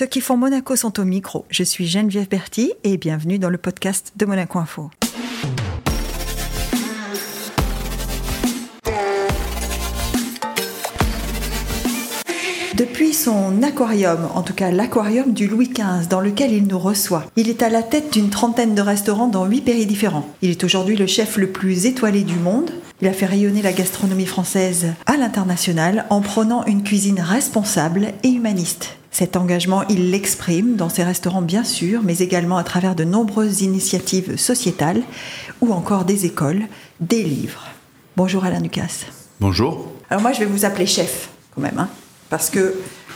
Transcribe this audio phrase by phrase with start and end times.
[0.00, 1.44] Ceux qui font Monaco sont au micro.
[1.50, 4.90] Je suis Geneviève Berti et bienvenue dans le podcast de Monaco Info.
[12.80, 17.26] Depuis son aquarium, en tout cas l'aquarium du Louis XV, dans lequel il nous reçoit,
[17.36, 20.26] il est à la tête d'une trentaine de restaurants dans huit pays différents.
[20.40, 22.70] Il est aujourd'hui le chef le plus étoilé du monde.
[23.02, 28.30] Il a fait rayonner la gastronomie française à l'international en prônant une cuisine responsable et
[28.30, 28.96] humaniste.
[29.10, 33.60] Cet engagement, il l'exprime dans ses restaurants bien sûr, mais également à travers de nombreuses
[33.60, 35.02] initiatives sociétales
[35.60, 36.62] ou encore des écoles,
[37.00, 37.66] des livres.
[38.16, 39.04] Bonjour Alain Ducasse.
[39.38, 39.86] Bonjour.
[40.08, 41.90] Alors moi je vais vous appeler chef quand même, hein
[42.30, 42.74] parce que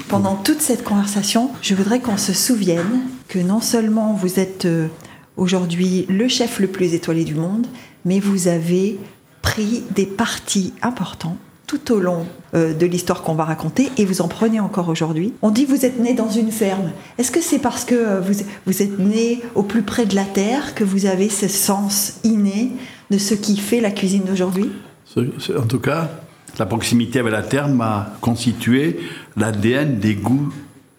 [0.08, 4.88] pendant toute cette conversation, je voudrais qu'on se souvienne que non seulement vous êtes euh,
[5.36, 7.66] aujourd'hui le chef le plus étoilé du monde,
[8.04, 8.98] mais vous avez
[9.40, 14.20] pris des partis importants tout au long euh, de l'histoire qu'on va raconter et vous
[14.20, 15.32] en prenez encore aujourd'hui.
[15.42, 16.92] On dit vous êtes né dans une ferme.
[17.16, 20.24] Est-ce que c'est parce que euh, vous, vous êtes né au plus près de la
[20.24, 22.72] terre que vous avez ce sens inné
[23.10, 24.70] de ce qui fait la cuisine d'aujourd'hui?
[25.16, 26.10] En tout cas,
[26.58, 28.98] la proximité avec la terre m'a constitué
[29.36, 30.52] l'ADN des goûts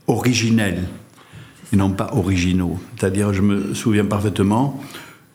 [0.07, 0.83] originels
[1.73, 2.79] et non pas originaux.
[2.97, 4.81] C'est-à-dire, je me souviens parfaitement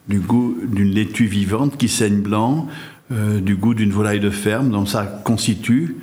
[0.08, 2.68] du goût d'une laitue vivante qui saigne blanc,
[3.12, 5.96] euh, du goût d'une volaille de ferme, donc ça constitue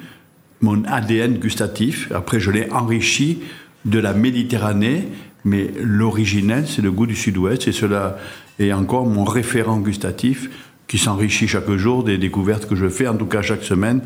[0.61, 2.11] mon ADN gustatif.
[2.13, 3.39] Après, je l'ai enrichi
[3.85, 5.07] de la Méditerranée,
[5.45, 8.17] mais l'originel, c'est le goût du sud-ouest, et cela
[8.59, 10.49] est encore mon référent gustatif
[10.87, 14.01] qui s'enrichit chaque jour des découvertes que je fais, en tout cas chaque semaine,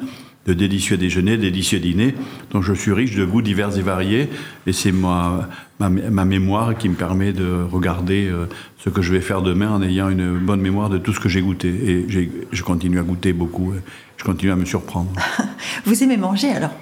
[0.47, 2.15] de délicieux déjeuners, délicieux dîners.
[2.51, 4.29] Donc je suis riche de goûts divers et variés,
[4.65, 5.47] et c'est ma,
[5.79, 8.45] ma, mémoire qui me permet de regarder euh,
[8.79, 11.29] ce que je vais faire demain en ayant une bonne mémoire de tout ce que
[11.29, 11.69] j'ai goûté.
[11.69, 12.07] Et
[12.51, 13.73] je continue à goûter beaucoup,
[14.17, 15.11] je continue à me surprendre.
[15.85, 16.73] Vous aimez manger alors?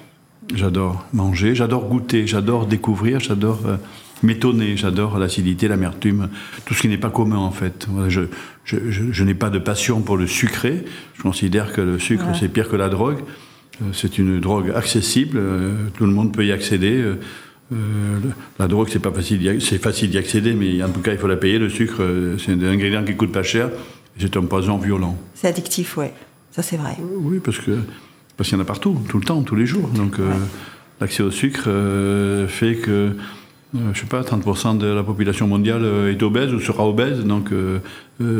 [0.55, 3.59] J'adore manger, j'adore goûter, j'adore découvrir, j'adore...
[3.65, 3.77] Euh,
[4.23, 4.77] m'étonner.
[4.77, 6.29] J'adore l'acidité, l'amertume,
[6.65, 7.87] tout ce qui n'est pas commun en fait.
[8.07, 8.21] Je,
[8.65, 10.85] je, n'ai pas de passion pour le sucré.
[11.15, 13.19] Je considère que le sucre c'est pire que la drogue.
[13.81, 17.01] Euh, c'est une drogue accessible, euh, tout le monde peut y accéder.
[17.71, 18.19] Euh,
[18.57, 21.27] la drogue, c'est pas facile, c'est facile d'y accéder, mais en tout cas, il faut
[21.27, 21.59] la payer.
[21.59, 22.01] Le sucre,
[22.39, 23.69] c'est un ingrédient qui coûte pas cher.
[24.17, 25.17] C'est un poison violent.
[25.35, 26.13] C'est addictif, ouais.
[26.51, 26.97] Ça, c'est vrai.
[26.99, 27.71] Oui, parce que
[28.35, 29.87] parce qu'il y en a partout, tout le temps, tous les jours.
[29.89, 30.17] Donc,
[30.99, 31.69] l'accès au sucre
[32.47, 33.11] fait que
[33.75, 37.23] euh, je sais pas, 30% de la population mondiale euh, est obèse ou sera obèse.
[37.23, 37.79] Donc, euh,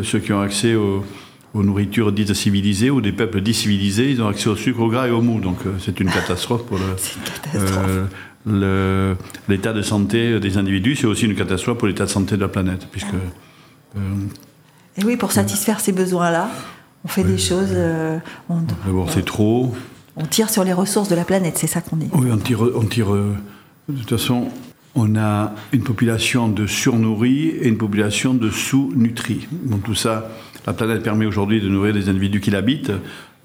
[0.04, 1.04] ceux qui ont accès aux,
[1.54, 5.08] nourritures dites civilisées ou des peuples dits civilisés, ils ont accès au sucre, au gras
[5.08, 5.40] et au mou.
[5.40, 6.80] Donc, c'est une catastrophe pour
[9.48, 10.96] l'état de santé des individus.
[10.96, 13.14] C'est aussi une catastrophe pour l'état de santé de la planète, puisque.
[14.98, 16.50] et oui, pour satisfaire ces besoins-là,
[17.04, 17.76] on fait des choses.
[18.86, 19.76] D'abord, c'est trop.
[20.16, 22.10] On tire sur les ressources de la planète, c'est ça qu'on dit.
[22.14, 22.62] Oui, on tire.
[22.62, 23.10] On tire
[23.90, 24.50] de toute façon,
[24.96, 29.48] on a une population de surnourris et une population de sous-nutris.
[29.52, 30.30] Donc tout ça,
[30.66, 32.92] la planète permet aujourd'hui de nourrir les individus qui l'habitent,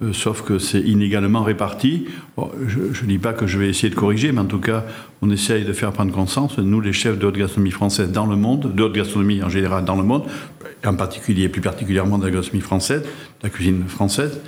[0.03, 2.06] euh, sauf que c'est inégalement réparti.
[2.66, 4.84] je ne dis pas que je vais essayer de corriger, mais en tout cas,
[5.22, 8.37] on essaye de faire prendre conscience, nous les chefs de haute gastronomie française dans le
[8.37, 10.25] monde, de haute gastronomie en général dans le monde,
[10.84, 13.09] en particulier, plus particulièrement de la gastronomie française, de
[13.44, 14.41] la cuisine française,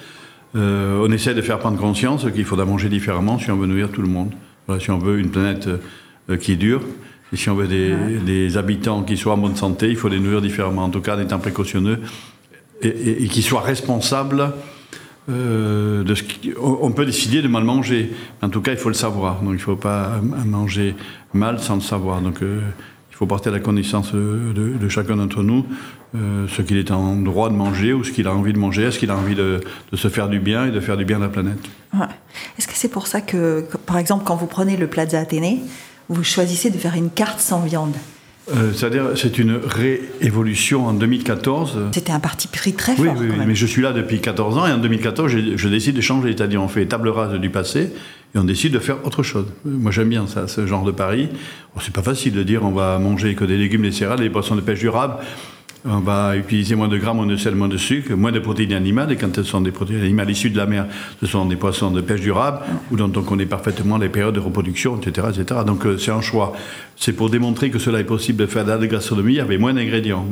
[0.57, 3.91] euh, on essaie de faire prendre conscience qu'il faudra manger différemment si on veut nourrir
[3.91, 4.33] tout le monde.
[4.81, 5.79] si on veut une planète euh,
[6.41, 6.83] qui dure.
[7.33, 10.41] Et si on veut des, habitants qui soient en bonne santé, il faut les nourrir
[10.41, 12.01] différemment, en tout cas en étant précautionneux,
[12.83, 14.53] et, et, qui soient responsables
[15.29, 16.23] euh, de ce
[16.61, 19.41] on peut décider de mal manger, en tout cas il faut le savoir.
[19.43, 20.95] Donc il ne faut pas manger
[21.35, 22.21] mal sans le savoir.
[22.21, 22.61] Donc euh,
[23.11, 25.65] il faut porter à la connaissance de, chacun d'entre nous
[26.15, 28.99] ce qu'il est en droit de manger ou ce qu'il a envie de manger, est-ce
[28.99, 29.61] qu'il a envie de,
[29.93, 31.59] se faire du bien et de faire du bien à la planète?
[32.59, 35.61] Est-ce que c'est pour ça que, par exemple, quand vous prenez le Plaza Athénée,
[36.09, 37.95] vous choisissez de faire une carte sans viande.
[38.55, 41.79] Euh, c'est-à-dire, c'est une réévolution en 2014.
[41.93, 43.17] C'était un parti pris très fort.
[43.19, 46.01] Oui, oui, mais je suis là depuis 14 ans et en 2014, je, décide de
[46.01, 46.33] changer.
[46.37, 47.91] C'est-à-dire, on fait table rase du passé
[48.35, 49.47] et on décide de faire autre chose.
[49.65, 51.29] Moi, j'aime bien ça, ce genre de pari.
[51.81, 54.55] c'est pas facile de dire on va manger que des légumes, des céréales, des poissons
[54.55, 55.17] de pêche durable
[55.87, 58.73] on va utiliser moins de grammes, moins de sel, moins de sucre, moins de protéines
[58.73, 59.13] animales.
[59.13, 60.87] Et quand ce sont des protéines animales issues de la mer,
[61.21, 62.61] ce sont des poissons de pêche durable,
[62.91, 65.29] ou dont on connaît parfaitement les périodes de reproduction, etc.
[65.31, 65.61] etc.
[65.67, 66.53] Donc euh, c'est un choix.
[66.97, 70.27] C'est pour démontrer que cela est possible de faire de la gastronomie avec moins d'ingrédients.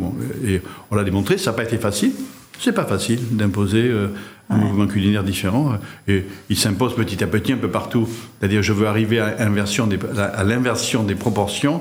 [0.44, 0.60] et
[0.90, 2.12] on l'a démontré, ça n'a pas été facile.
[2.58, 4.08] C'est pas facile d'imposer euh,
[4.50, 5.74] un mouvement culinaire différent.
[6.08, 8.08] Et il s'impose petit à petit un peu partout.
[8.38, 11.80] C'est-à-dire, je veux arriver à, à l'inversion des proportions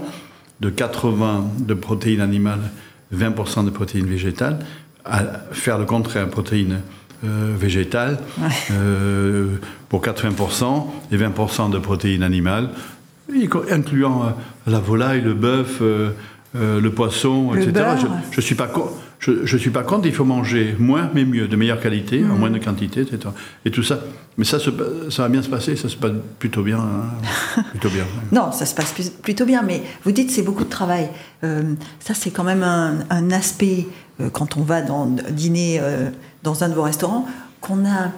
[0.61, 2.71] de 80 de protéines animales
[3.13, 4.59] 20% de protéines végétales,
[5.05, 5.21] à
[5.51, 6.81] faire le contraire, protéines
[7.23, 8.17] euh, végétales,
[8.71, 9.55] euh,
[9.89, 12.69] pour 80% et 20% de protéines animales,
[13.71, 14.35] incluant
[14.67, 17.85] la volaille, le bœuf, le poisson, etc.
[18.31, 18.67] Je ne suis pas
[19.23, 22.35] je ne suis pas contre, il faut manger moins mais mieux, de meilleure qualité, en
[22.35, 22.39] mm.
[22.39, 23.19] moins de quantité, etc.
[23.63, 24.01] Et tout ça.
[24.37, 26.79] Mais ça, ça va bien se passer, ça se passe plutôt bien.
[26.79, 27.61] Hein.
[27.69, 31.09] plutôt bien non, ça se passe plutôt bien, mais vous dites c'est beaucoup de travail.
[31.43, 33.87] Euh, ça, c'est quand même un, aspect,
[34.19, 36.09] euh, quand on va dans, dîner euh,
[36.41, 37.25] dans un de vos restaurants,
[37.61, 38.11] qu'on a.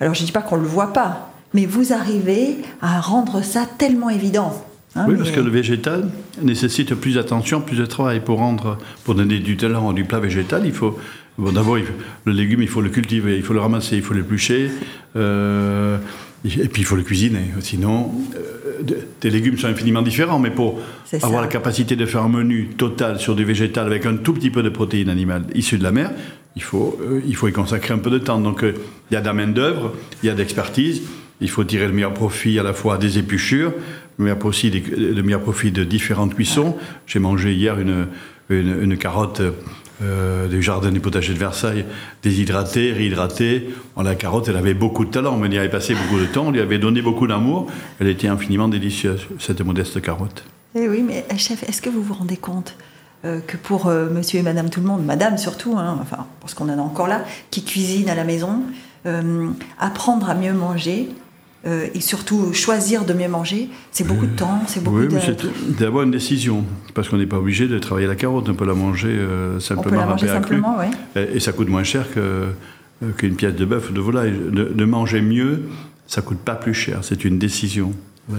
[0.00, 3.42] Alors, je ne dis pas qu'on ne le voit pas, mais vous arrivez à rendre
[3.42, 4.64] ça tellement évident.
[4.96, 6.08] Hein, oui, parce que le végétal
[6.42, 8.20] nécessite plus d'attention, plus de travail.
[8.20, 10.98] Pour rendre, pour donner du talent du plat végétal, il faut
[11.38, 11.76] d'abord
[12.24, 14.70] le légume, il faut le cultiver, il faut le ramasser, il faut l'éplucher,
[15.16, 15.96] euh,
[16.44, 17.52] et puis il faut le cuisiner.
[17.60, 18.82] Sinon, euh,
[19.20, 20.80] tes légumes sont infiniment différents, mais pour
[21.22, 24.50] avoir la capacité de faire un menu total sur du végétal avec un tout petit
[24.50, 26.10] peu de protéines animales issues de la mer,
[26.56, 28.40] il faut, euh, il faut y consacrer un peu de temps.
[28.40, 31.02] Donc il y a de la main d'œuvre, il y a d'expertise.
[31.42, 33.72] Il faut tirer le meilleur profit à la fois des épluchures,
[34.20, 36.76] le meilleur profit, le meilleur profit de différentes cuissons.
[37.06, 38.06] J'ai mangé hier une,
[38.50, 39.40] une, carotte
[40.02, 41.86] euh, du jardin du potager de Versailles,
[42.22, 43.70] déshydratée, réhydratée.
[43.96, 45.38] la carotte, elle avait beaucoup de talent.
[45.40, 47.66] On y avait passé beaucoup de temps, on lui avait donné beaucoup d'amour.
[47.98, 50.44] Elle était infiniment délicieuse, cette modeste carotte.
[50.74, 52.76] Eh oui, mais eh, chef, est-ce que vous vous rendez compte
[53.24, 56.52] euh, que pour euh, monsieur et madame tout le monde, madame surtout, hein, enfin, parce
[56.52, 58.62] qu'on en a encore là, qui cuisinent à la maison,
[59.78, 61.08] apprendre à mieux manger,
[61.66, 65.18] euh, et surtout choisir de mieux manger, c'est beaucoup de temps, c'est beaucoup oui, de...
[65.18, 66.64] c'est d'avoir une décision,
[66.94, 69.86] parce qu'on n'est pas obligé de travailler la carotte, on peut la manger euh, simplement.
[69.86, 71.20] On peut la manger simplement, oui.
[71.34, 72.52] Et, ça coûte moins cher euh,
[73.18, 74.32] qu'une pièce de bœuf ou de volaille.
[74.32, 75.64] De, manger mieux,
[76.06, 77.92] ça coûte pas plus cher, c'est une décision.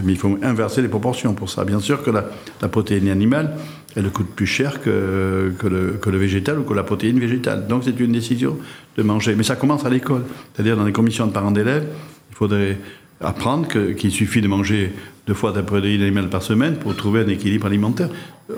[0.04, 1.64] Mais il faut inverser les proportions pour ça.
[1.64, 2.26] Bien sûr que la,
[2.62, 3.56] la protéine animale,
[3.96, 7.68] elle coûte plus cher que, que, le, que, le, végétal ou que la protéine végétale.
[7.68, 8.58] Donc c'est une décision
[8.98, 9.36] de manger.
[9.36, 10.24] Mais ça commence à l'école.
[10.54, 11.88] C'est-à-dire dans les commissions de parents d'élèves,
[12.30, 12.78] il faudrait
[13.22, 14.94] apprendre qu'il suffit de manger
[15.28, 18.10] deux fois de protéines animales par semaine pour trouver un équilibre alimentaire.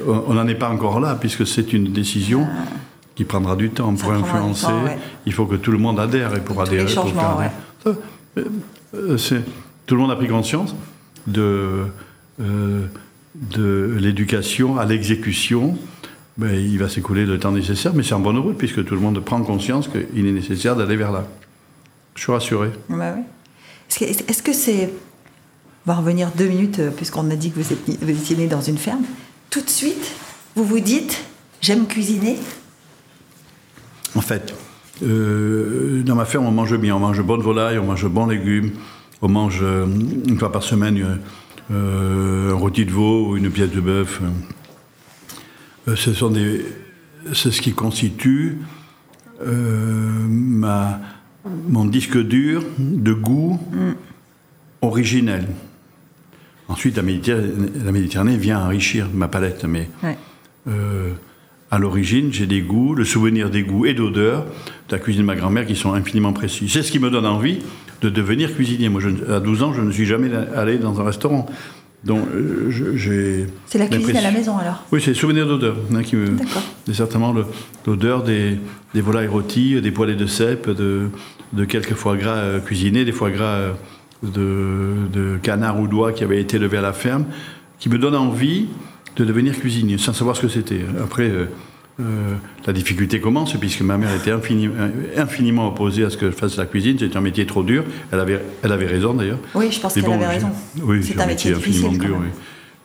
[0.08, 2.48] On n'en est pas encore là, puisque c'est une décision
[3.16, 4.74] qui prendra du temps pour influencer.
[5.26, 6.94] Il faut que tout le monde adhère et pour adhérer.
[6.94, 7.52] pour faire...
[7.86, 7.94] Euh,
[8.96, 9.18] euh,
[9.86, 10.76] tout le monde a pris conscience
[11.28, 11.86] de,
[12.42, 12.86] euh,
[13.36, 15.78] de l'éducation à l'exécution.
[16.38, 19.02] Ben, il va s'écouler le temps nécessaire, mais c'est en bonne route, puisque tout le
[19.02, 21.26] monde prend conscience qu'il est nécessaire d'aller vers là.
[22.16, 22.70] Je suis rassuré.
[22.90, 23.24] Bah oui.
[24.02, 24.90] Est-ce que c'est.
[25.86, 28.78] On va revenir deux minutes, euh, puisqu'on a dit que vous, étiez né dans une
[28.78, 29.04] ferme.
[29.50, 30.12] Tout de suite,
[30.56, 31.26] vous vous dites
[31.62, 32.38] j'aime cuisiner
[34.16, 34.56] En fait,
[35.04, 36.96] euh, dans ma ferme, on mange bien.
[36.96, 38.72] On mange bonne volaille, on mange bons légumes,
[39.22, 41.20] on mange euh, une fois par semaine
[41.72, 44.22] un rôti de veau ou une pièce de bœuf.
[45.88, 46.66] ce sont des.
[47.34, 48.60] C'est ce qui constitue
[49.42, 51.00] ma
[51.46, 53.60] mon disque dur de goût
[54.82, 55.48] originel.
[56.68, 59.90] Ensuite, la Méditerranée, vient enrichir ma palette, mais
[60.68, 61.12] euh,
[61.72, 64.46] à l'origine, j'ai des goûts, le souvenir des goûts et d'odeurs
[64.90, 66.70] de la cuisine de ma grand-mère qui sont infiniment précis.
[66.70, 67.60] C'est ce qui me donne envie
[68.02, 68.90] de devenir cuisinier.
[68.90, 71.48] Moi, à 12 ans, je ne suis jamais allé dans un restaurant.
[72.04, 73.48] Donc, euh, j'ai.
[73.66, 76.36] C'est la cuisine à la maison alors Oui, c'est le souvenir d'odeur hein, qui me.
[76.86, 77.34] C'est certainement
[77.88, 78.58] l'odeur des,
[78.94, 81.10] des, volailles rôties, des poêlées de cèpe, de,
[81.54, 83.74] de quelques foie gras euh, cuisinés, des foie gras euh,
[84.22, 87.26] de, de canard ou d'oie qui avaient été levés à la ferme,
[87.80, 88.68] qui me donnent envie
[89.16, 90.82] de devenir cuisinier, sans savoir ce que c'était.
[91.02, 91.30] Après.
[91.30, 91.46] Euh,
[92.00, 94.34] la difficulté commence puisque ma mère était
[95.18, 96.98] infiniment opposée à ce que je fasse la cuisine.
[97.00, 97.84] C'était un métier trop dur.
[98.12, 99.40] Elle avait, elle avait raison d'ailleurs.
[99.56, 100.50] Oui, je pense qu'elle avait raison.
[100.82, 102.18] Oui, c'est un, métier, infiniment dur.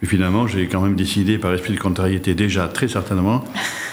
[0.01, 3.43] Mais finalement, j'ai quand même décidé, par esprit de contrariété, déjà très certainement,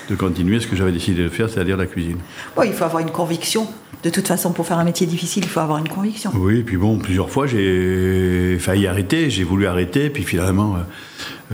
[0.10, 2.18] de continuer ce que j'avais décidé de faire, c'est-à-dire la cuisine.
[2.58, 3.68] Oui, il faut avoir une conviction.
[4.04, 6.32] De toute façon, pour faire un métier difficile, il faut avoir une conviction.
[6.36, 10.80] Oui, et puis bon, plusieurs fois, j'ai failli arrêter, j'ai voulu arrêter, puis finalement, euh,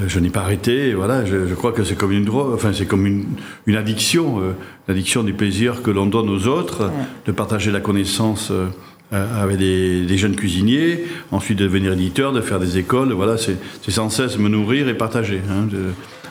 [0.08, 0.94] je n'ai pas arrêté.
[0.94, 3.26] Voilà, je, crois que c'est comme une drogue, enfin, c'est comme une,
[3.66, 4.52] une addiction, euh,
[4.88, 6.92] l'addiction du plaisir que l'on donne aux autres,
[7.26, 8.52] de partager la connaissance.
[8.52, 8.68] Euh,
[9.14, 13.12] avec des, jeunes cuisiniers, ensuite de devenir éditeur, de faire des écoles.
[13.12, 13.58] Voilà, c'est
[13.90, 15.88] sans cesse me nourrir et partager, hein, de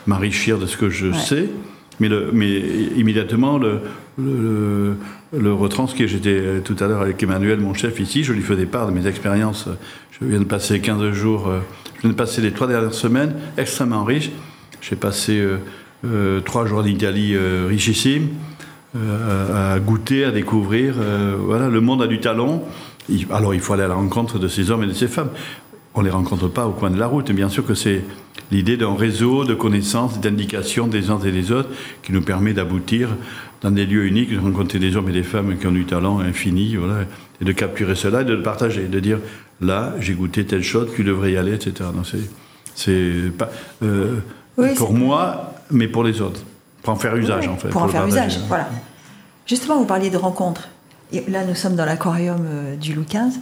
[0.07, 1.47] m'enrichir de ce que je sais.
[1.99, 2.59] Mais, le, mais
[2.97, 3.81] immédiatement, le,
[4.17, 4.95] le,
[5.33, 6.07] le retranscrire.
[6.07, 9.07] J'étais tout à l'heure avec Emmanuel, mon chef ici, je lui faisais part de mes
[9.07, 9.67] expériences.
[10.11, 11.59] Je viens de passer 15 jours, euh,
[11.95, 14.31] je viens de passer les trois dernières semaines extrêmement riches.
[14.81, 15.57] J'ai passé euh,
[16.05, 18.29] euh, trois jours en Italie richissimes,
[18.93, 20.95] à goûter, à découvrir.
[21.39, 22.63] voilà, le monde a du talent.
[23.29, 25.29] Alors il faut aller à la rencontre de ces hommes et de ces femmes.
[25.93, 27.31] On ne les rencontre pas au coin de la route.
[27.31, 28.03] Bien sûr que c'est
[28.51, 31.69] l'idée d'un réseau de connaissances, d'indications des uns et des autres
[32.03, 33.09] qui nous permet d'aboutir
[33.61, 36.19] dans des lieux uniques, de rencontrer des hommes et des femmes qui ont du talent
[36.19, 37.05] infini, voilà,
[37.41, 39.19] et de capturer cela et de le partager, de dire
[39.61, 41.89] là, j'ai goûté telle chose, tu devrais y aller, etc.
[42.73, 43.49] C'est pas
[43.83, 44.19] euh,
[44.75, 46.41] pour moi, mais pour les autres.
[46.81, 47.69] Pour en faire usage, en fait.
[47.69, 48.67] Pour en faire usage, voilà.
[49.45, 50.69] Justement, vous parliez de rencontres.
[51.13, 52.39] Et là, nous sommes dans l'aquarium
[52.79, 53.39] du Louis XV.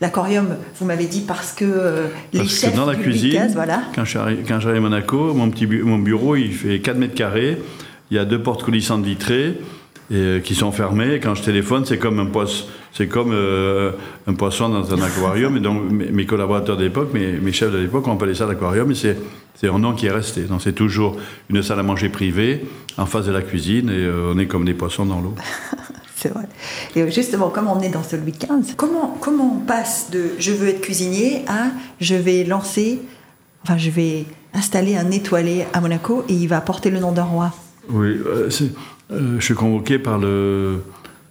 [0.00, 3.84] L'aquarium, vous m'avez dit parce que euh, les chefs que dans la cuisine, voilà.
[3.94, 7.58] quand j'arrive à Monaco, mon, petit mon bureau, il fait 4 mètres carrés.
[8.10, 9.58] Il y a deux portes coulissantes vitrées
[10.10, 11.20] et, euh, qui sont fermées.
[11.22, 12.66] Quand je téléphone, c'est comme un poisson,
[13.32, 13.92] euh,
[14.28, 15.58] dans un aquarium.
[15.90, 18.90] mes, collaborateurs d'époque, mes, mes, chefs de l'époque, on appelait ça l'aquarium.
[18.90, 20.42] Et c'est un nom qui est resté.
[20.42, 21.16] Donc c'est toujours
[21.48, 22.66] une salle à manger privée
[22.98, 25.34] en face de la cuisine et on est comme des poissons dans l'eau.
[26.16, 26.44] c'est vrai.
[26.96, 30.52] Et justement, comme on est dans ce Louis XV, comment, comment on passe de je
[30.52, 31.66] veux être cuisinier à
[32.00, 33.00] je vais lancer,
[33.62, 37.24] enfin je vais installer un étoilé à Monaco et il va porter le nom d'un
[37.24, 37.52] roi
[37.90, 38.48] Oui, euh,
[39.12, 40.80] euh, je suis convoqué par le,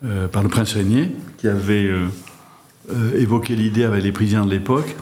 [0.05, 1.89] euh, par le prince Régnier qui avait
[3.17, 4.95] évoqué l'idée avec les présidents de l'époque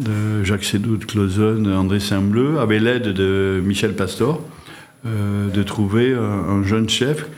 [0.00, 4.42] de Jacques Sédou de Clausen, André Saint-Bleu, avec l'aide de Michel Pastor,
[5.04, 7.28] de trouver un, jeune chef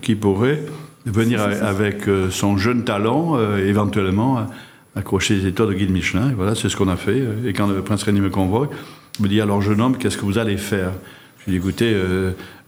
[0.00, 0.62] qui pourrait
[1.06, 4.46] venir avec son jeune talent, éventuellement,
[4.94, 6.30] accrocher les étoiles de guide Michelin.
[6.30, 7.20] Et voilà, c'est ce qu'on a fait.
[7.44, 8.72] Et quand le prince Rémy me convoque,
[9.18, 10.92] il me dit alors jeune homme, qu'est-ce que vous allez faire?
[11.40, 11.96] Je lui dis écoutez,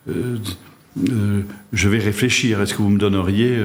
[0.06, 2.60] je vais réfléchir.
[2.60, 3.58] Est-ce que vous me donneriez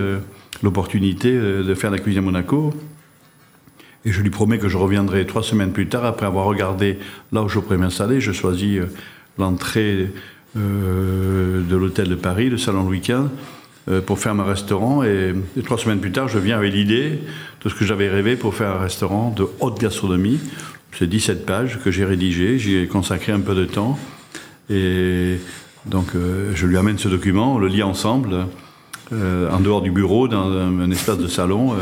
[0.64, 2.74] l'opportunité de faire la cuisine à Monaco?
[4.06, 7.00] Et je lui promets que je reviendrai trois semaines plus tard, après avoir regardé
[7.32, 8.22] là où je pourrais m'installer.
[8.22, 8.80] Je choisis
[9.38, 10.12] l'entrée
[10.56, 13.30] de l'hôtel de Paris, le salon Louis XV.
[13.88, 15.04] Euh, pour faire un restaurant.
[15.04, 17.20] Et, trois semaines plus tard, je viens avec l'idée
[17.64, 20.40] de ce que j'avais rêvé pour faire un restaurant de haute gastronomie.
[20.92, 24.00] C'est 17 pages que j'ai rédigées, j'y ai consacré un peu de temps.
[24.72, 25.36] Et
[25.86, 28.48] donc, euh, je lui amène ce document, on le lit ensemble,
[29.14, 31.76] euh, en dehors du bureau, dans un, espace de salon.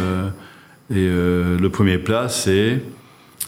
[0.94, 2.82] et le premier plat, c'est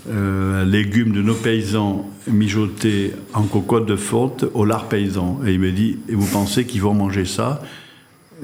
[0.08, 5.42] légumes de nos paysans mijotés en cocotte de forte au lard paysan.
[5.46, 7.62] Et il me dit, et vous pensez qu'ils vont manger ça?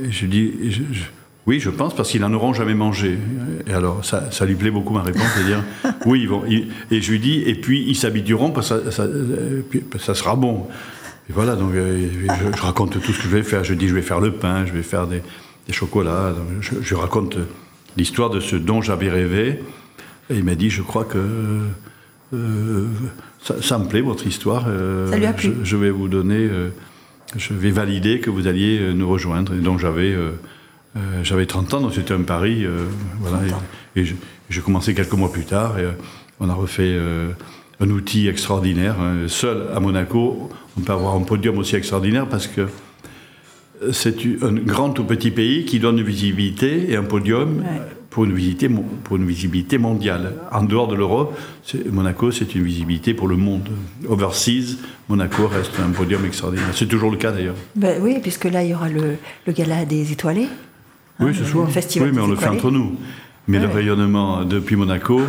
[0.09, 0.51] Je dis,
[1.47, 3.17] oui, je pense, parce qu'ils n'en auront jamais mangé.
[3.67, 5.63] Et alors, ça, lui plaît beaucoup ma réponse, c'est-à-dire,
[6.05, 6.43] oui, ils vont.
[6.45, 6.67] et
[7.01, 10.67] je lui dis, et puis ils s'habitueront, parce que ça, sera bon.
[11.31, 12.09] Et voilà, donc euh,
[12.57, 13.63] je, raconte tout ce que je vais faire.
[13.63, 15.21] Je dis, je vais faire le pain, je vais faire des,
[15.71, 16.35] chocolats.
[16.59, 17.38] Je, raconte
[17.95, 19.63] l'histoire de ce dont j'avais rêvé.
[20.29, 21.61] Et il m'a dit, je crois que
[22.33, 22.88] euh,
[23.61, 24.65] ça, me plaît, votre histoire.
[24.67, 25.53] Euh, ça lui a plu.
[25.63, 26.50] Je, vais vous donner
[27.38, 29.53] je vais valider que vous alliez nous rejoindre.
[29.53, 30.13] Et donc j'avais
[31.23, 32.67] j'avais 30 ans, donc c'était un pari.
[33.21, 33.39] voilà,
[33.95, 34.03] et,
[34.50, 35.79] j'ai commencé quelques mois plus tard.
[35.79, 35.88] Et,
[36.41, 37.00] on a refait
[37.81, 38.95] un outil extraordinaire.
[39.00, 39.27] Hein.
[39.27, 42.67] Seul à Monaco, on peut avoir un podium aussi extraordinaire parce que
[43.91, 47.63] c'est un grand ou petit pays qui donne une visibilité et un podium
[48.11, 48.69] pour, une visibilité,
[49.03, 50.33] pour une visibilité mondiale.
[50.51, 51.35] En dehors de l'Europe,
[51.91, 53.69] Monaco, c'est une visibilité pour le monde.
[54.07, 54.77] Overseas,
[55.09, 56.69] Monaco reste un podium extraordinaire.
[56.73, 57.55] C'est toujours le cas d'ailleurs.
[57.75, 59.15] Ben oui, puisque là, il y aura le,
[59.47, 60.47] le gala des étoilés.
[61.19, 61.67] oui, hein, ce soir.
[61.71, 62.97] festival oui, mais on le fait entre nous.
[63.47, 65.19] Mais le rayonnement depuis Monaco,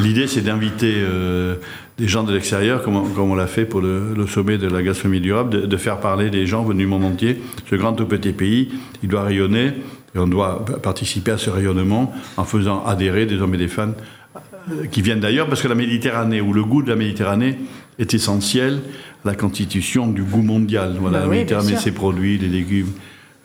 [0.00, 1.56] l'idée c'est d'inviter euh,
[1.98, 5.66] des gens de l'extérieur, comme, on l'a fait pour le, sommet de la gastronomie durable,
[5.66, 7.40] de, faire parler des gens venus du monde entier.
[7.70, 8.70] Ce grand ou petit pays,
[9.02, 9.72] il doit rayonner
[10.14, 13.94] et on doit participer à ce rayonnement en faisant adhérer des hommes et des femmes
[14.36, 17.58] euh, qui viennent d'ailleurs, parce que la Méditerranée, ou le goût de la Méditerranée,
[17.98, 18.80] est essentiel
[19.24, 20.96] à la constitution du goût mondial.
[21.00, 22.92] Voilà, bah la Méditerranée, ses produits, les légumes,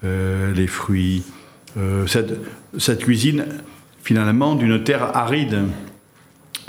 [0.03, 1.24] euh, les fruits.
[2.05, 2.34] cette,
[2.77, 3.46] cette cuisine
[4.03, 5.63] finalement d'une terre aride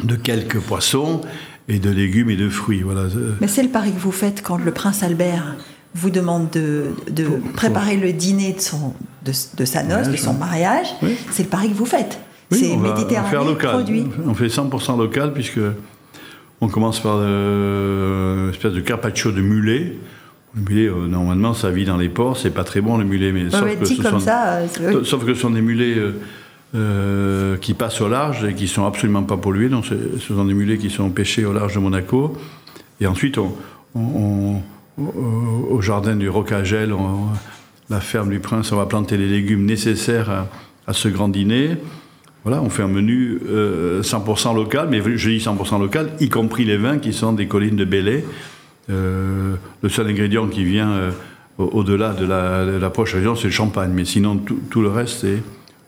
[0.05, 1.23] de quelques poissons
[1.69, 2.83] et de légumes et de fruits.
[2.83, 3.05] Voilà.
[3.41, 5.57] Mais c'est le pari que vous faites quand le prince Albert
[5.95, 10.87] vous demande de, de préparer le dîner de, son, de, sa noce, de son mariage.
[11.31, 12.19] C'est le pari que vous faites.
[12.51, 14.07] c'est méditerranéen produit.
[14.27, 15.61] On fait 100% local puisque
[16.61, 19.97] on commence par euh, une espèce de carpaccio de mulet.
[20.55, 22.37] Le mulet, euh, normalement, ça vit dans les ports.
[22.37, 24.61] C'est pas très bon le mulet, mais sauf, que ce sont, ça,
[25.05, 25.97] sauf que ce sont des mulets
[26.75, 29.69] euh, qui passent au large et qui sont absolument pas pollués.
[29.69, 32.35] Donc, ce sont des mulets qui sont pêchés au large de Monaco.
[32.99, 33.37] Et ensuite,
[33.95, 34.63] on,
[34.97, 36.95] au jardin du Rocagel,
[37.91, 40.47] la ferme du Prince, on va planter les légumes nécessaires
[40.87, 41.77] à, ce grand dîner.
[42.45, 46.65] Voilà, on fait un menu 100% euh, local, mais je dis 100% local, y compris
[46.65, 48.25] les vins qui sont des collines de Bélé.
[48.89, 51.13] Euh, le seul ingrédient qui vient
[51.59, 53.91] au-delà de la, de région, c'est le champagne.
[53.93, 55.43] Mais sinon, tout, tout le reste, c'est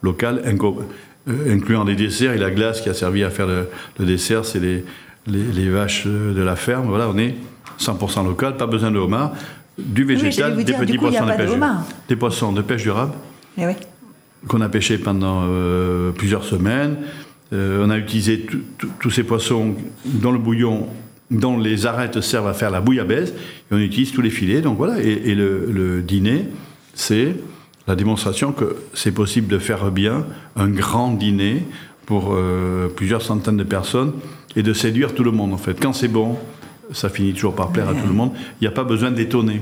[0.04, 4.44] local, euh, incluant des desserts et la glace qui a servi à faire le, dessert,
[4.44, 4.84] c'est les,
[5.26, 6.86] les, vaches de la ferme.
[6.88, 7.34] Voilà, on est
[7.80, 9.32] 100% local, pas besoin de homard,
[9.78, 11.50] du végétal, des petits poissons de pêche,
[12.08, 13.14] des poissons de pêche durable.
[13.58, 13.64] Eh
[14.48, 16.96] qu'on a pêché pendant euh, plusieurs semaines.
[17.52, 18.46] Euh, on a utilisé
[19.00, 20.88] tous ces poissons dans le bouillon
[21.30, 24.60] dont les arêtes servent à faire la bouillabaisse, et on utilise tous les filets.
[24.60, 26.46] Donc voilà, et, le, dîner,
[26.94, 27.34] c'est
[27.86, 30.26] la démonstration que c'est possible de faire bien
[30.56, 31.64] un grand dîner
[32.06, 34.12] pour euh, plusieurs centaines de personnes
[34.56, 35.78] et de séduire tout le monde en fait.
[35.80, 36.38] Quand c'est bon,
[36.92, 38.32] ça finit toujours par plaire à tout le monde.
[38.60, 39.60] Il n'y a pas besoin d'étonner.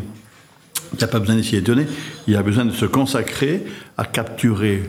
[0.92, 1.86] Il n'y a pas besoin d'essayer d'étonner.
[2.26, 3.64] Il y a besoin de se consacrer
[3.96, 4.82] à capturer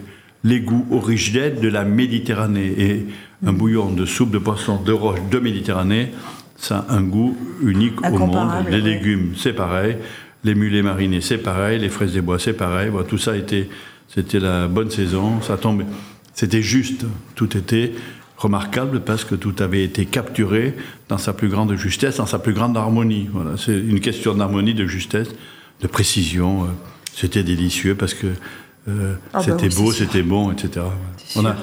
[0.44, 2.74] les goûts originels de la Méditerranée.
[2.78, 3.06] Et
[3.46, 6.12] un bouillon de soupe de poisson de roche de Méditerranée,
[6.58, 8.50] ça a un goût unique au monde.
[8.70, 9.98] Les légumes, c'est pareil.
[10.44, 11.80] Les mulets marinés, c'est pareil.
[11.80, 12.92] Les fraises des bois, c'est pareil.
[13.08, 13.70] tout ça était,
[14.08, 15.42] c'était la bonne saison.
[15.42, 15.86] Ça tombait.
[16.34, 17.06] C'était juste.
[17.36, 17.94] Tout était
[18.38, 20.76] remarquable parce que tout avait été capturé
[21.08, 23.30] dans sa plus grande justesse, dans sa plus grande harmonie.
[23.32, 25.30] Voilà, c'est une question d'harmonie, de justesse,
[25.82, 26.68] de précision.
[27.16, 28.28] C'était délicieux parce que
[28.90, 30.86] euh, ah bah c'était beau, c'était bon, etc.
[31.38, 31.56] On a,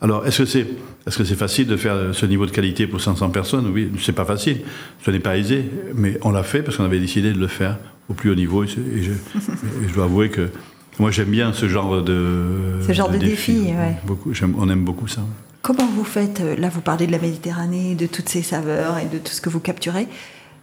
[0.00, 0.66] alors, est-ce que c'est
[1.06, 3.70] est-ce que c'est facile de faire ce niveau de qualité pour 500 personnes?
[3.72, 4.58] Oui, c'est pas facile.
[5.04, 7.78] Ce n'est pas aisé, mais on l'a fait parce qu'on avait décidé de le faire
[8.10, 8.64] au plus haut niveau.
[8.64, 10.50] Et je, dois avouer que
[10.98, 13.72] moi, j'aime bien ce genre de ce genre de, défi.
[14.04, 15.22] beaucoup, on aime beaucoup ça.
[15.62, 19.18] Comment vous faites Là, vous parlez de la Méditerranée, de toutes ses saveurs et de
[19.18, 20.08] tout ce que vous capturez.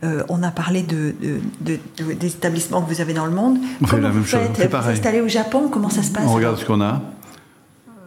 [0.03, 1.15] Euh, on a parlé de,
[1.61, 3.57] des établissements que vous avez dans le monde.
[3.81, 4.41] On fait la même chose.
[4.55, 7.01] Vous installé au Japon Comment ça se passe On regarde ce qu'on a.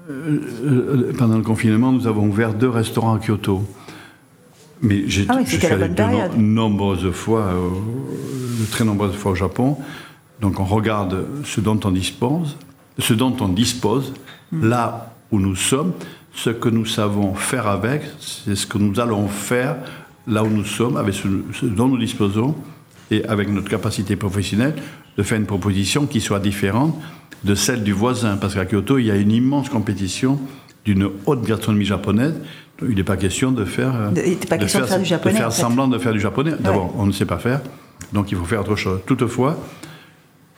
[0.09, 3.65] Euh, euh, pendant le confinement, nous avons ouvert deux restaurants à Kyoto.
[4.83, 7.53] Mais j'ai ah je suis allé de nombreuses fois,
[8.71, 9.77] très nombreuses fois au Japon.
[10.41, 12.57] Donc on regarde ce dont on dispose,
[12.99, 14.15] ce dont on dispose,
[14.53, 14.69] hmm.
[14.69, 15.93] là où nous sommes,
[16.35, 19.77] ce que nous savons faire avec, c'est ce que nous allons faire
[20.27, 22.55] là où nous sommes, avec ce, dont nous disposons,
[23.11, 24.75] et avec notre capacité professionnelle,
[25.17, 26.97] de faire une proposition qui soit différente
[27.45, 28.37] de celle du voisin.
[28.37, 30.39] Parce qu'à Kyoto, il y a une immense compétition
[30.85, 32.35] d'une haute gastronomie japonaise.
[32.89, 33.93] Il n'est pas question de faire,
[34.49, 36.53] pas de, faire, du japonais, de faire semblant de faire du japonais.
[36.59, 37.61] D'abord, on ne sait pas faire,
[38.13, 39.01] donc il faut faire autre chose.
[39.07, 39.59] Toutefois,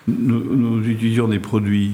[0.07, 1.93] nous, nous utilisons des produits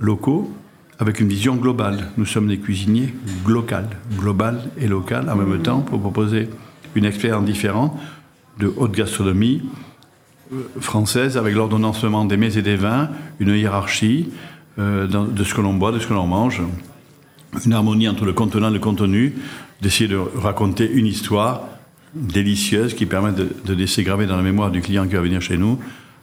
[0.00, 0.52] locaux
[0.98, 2.08] avec une vision globale.
[2.16, 6.48] Nous sommes des cuisiniers global, global et local en même temps pour proposer
[6.94, 7.96] une expérience différente
[8.58, 9.62] de haute gastronomie
[10.52, 14.30] euh, française avec l'ordonnancement des mets et des vins, une hiérarchie
[14.78, 16.62] euh, de ce que l'on boit, de ce que l'on mange,
[17.64, 19.34] une harmonie entre le contenant et le contenu,
[19.80, 21.62] d'essayer de raconter une histoire
[22.14, 25.40] délicieuse qui permet de, de laisser graver dans la mémoire du client qui va venir
[25.40, 25.78] chez nous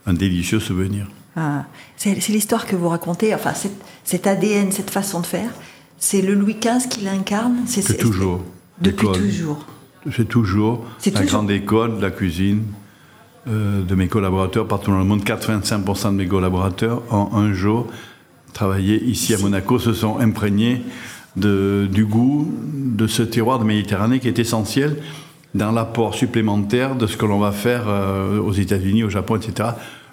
[0.05, 1.07] un délicieux souvenir.
[1.35, 1.65] Ah,
[1.97, 3.51] c'est l'histoire que vous racontez, enfin
[4.03, 5.49] cet ADN, cette façon de faire,
[5.97, 8.41] c'est le Louis XV qui l'incarne C'est toujours.
[8.79, 9.65] Depuis toujours.
[10.11, 12.63] C'est toujours la grande école de la cuisine
[13.47, 15.23] euh, de mes collaborateurs partout dans le monde.
[15.23, 17.87] 85% de mes collaborateurs, en un jour,
[18.53, 20.83] travaillé ici à Monaco, se sont imprégnés
[21.35, 24.97] de, du goût de ce terroir de Méditerranée qui est essentiel
[25.53, 29.69] dans l'apport supplémentaire de ce que l'on va faire euh, aux États-Unis, au Japon, etc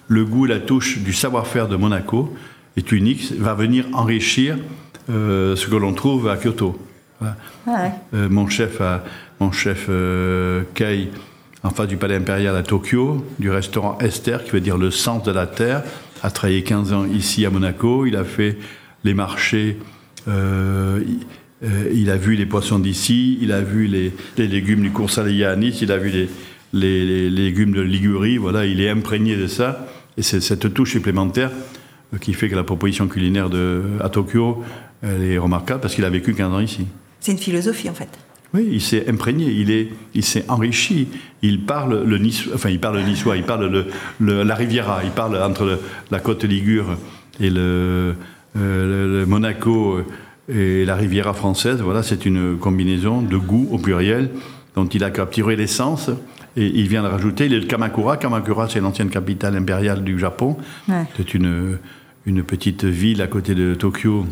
[0.07, 2.33] le goût, la touche du savoir-faire de Monaco
[2.77, 4.57] est unique, va venir enrichir
[5.09, 6.77] euh, ce que l'on trouve à Kyoto.
[7.21, 7.35] Ah
[8.13, 8.81] euh, mon chef,
[9.39, 9.89] mon chef
[10.73, 11.09] Kei,
[11.63, 15.23] en face du palais impérial à Tokyo, du restaurant Esther, qui veut dire le sens
[15.23, 15.83] de la terre,
[16.21, 18.05] a travaillé 15 ans ici à Monaco.
[18.05, 18.57] Il a fait
[19.05, 19.79] les marchés.
[20.27, 25.55] Il a vu les poissons d'ici, il a vu les, légumes du cours salé à
[25.55, 26.29] Nice, il a vu les,
[26.73, 29.87] les, légumes de Ligurie, voilà, il est imprégné de ça.
[30.17, 31.51] Et c'est cette touche supplémentaire
[32.13, 34.63] euh, qui fait que la proposition culinaire de, à Tokyo,
[35.01, 36.85] elle est remarquable parce qu'il a vécu 15 ans ici.
[37.19, 38.09] C'est une philosophie en fait.
[38.53, 41.07] Oui, il s'est imprégné, il est, il s'est enrichi.
[41.41, 43.85] Il parle le nice, enfin il parle le niçois, il parle
[44.19, 45.79] le, la Riviera, il parle entre
[46.11, 46.97] la côte Ligure
[47.39, 48.13] et le,
[48.57, 49.99] euh, le, Monaco
[50.49, 51.81] et la Riviera française.
[51.81, 54.29] Voilà, c'est une combinaison de goût au pluriel
[54.75, 56.09] dont il a capturé l'essence
[56.55, 58.17] et il vient de rajouter le Kamakura.
[58.17, 60.57] Kamakura, c'est l'ancienne capitale impériale du Japon.
[61.17, 61.77] C'est une,
[62.25, 64.25] une petite ville à côté de Tokyo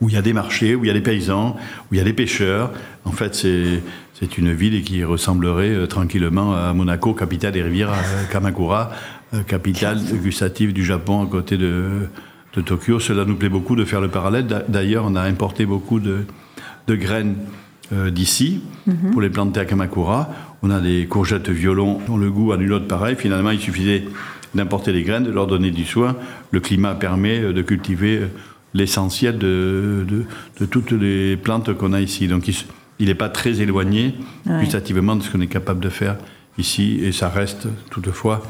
[0.00, 1.56] où il y a des marchés, où il y a des paysans,
[1.90, 2.72] où il y a des pêcheurs.
[3.04, 3.82] En fait, c'est,
[4.18, 7.92] c'est une ville qui ressemblerait euh, tranquillement à Monaco, capitale des rivières,
[8.32, 8.90] Kamakura,
[9.34, 12.08] euh, capitale gustative du Japon à côté de,
[12.54, 13.00] de, Tokyo.
[13.00, 14.46] Cela nous plaît beaucoup de faire le parallèle.
[14.68, 16.24] D'ailleurs, on a importé beaucoup de,
[16.86, 17.36] de graines
[17.92, 19.10] euh, d'ici mhm.
[19.12, 20.30] pour les planter à Kamakura.
[20.62, 23.16] On a des courgettes violons dont le goût a nul autre pareil.
[23.16, 24.04] Finalement, il suffisait
[24.54, 26.16] d'importer les graines, de leur donner du soin.
[26.50, 28.26] Le climat permet euh, de cultiver euh,
[28.74, 30.06] l'essentiel de,
[30.60, 32.28] de, toutes les plantes qu'on a ici.
[32.28, 32.48] Donc
[32.98, 34.14] il n'est pas très éloigné
[34.46, 36.16] gustativement de ce qu'on est capable de faire
[36.58, 37.00] ici.
[37.02, 38.42] Et ça reste toutefois,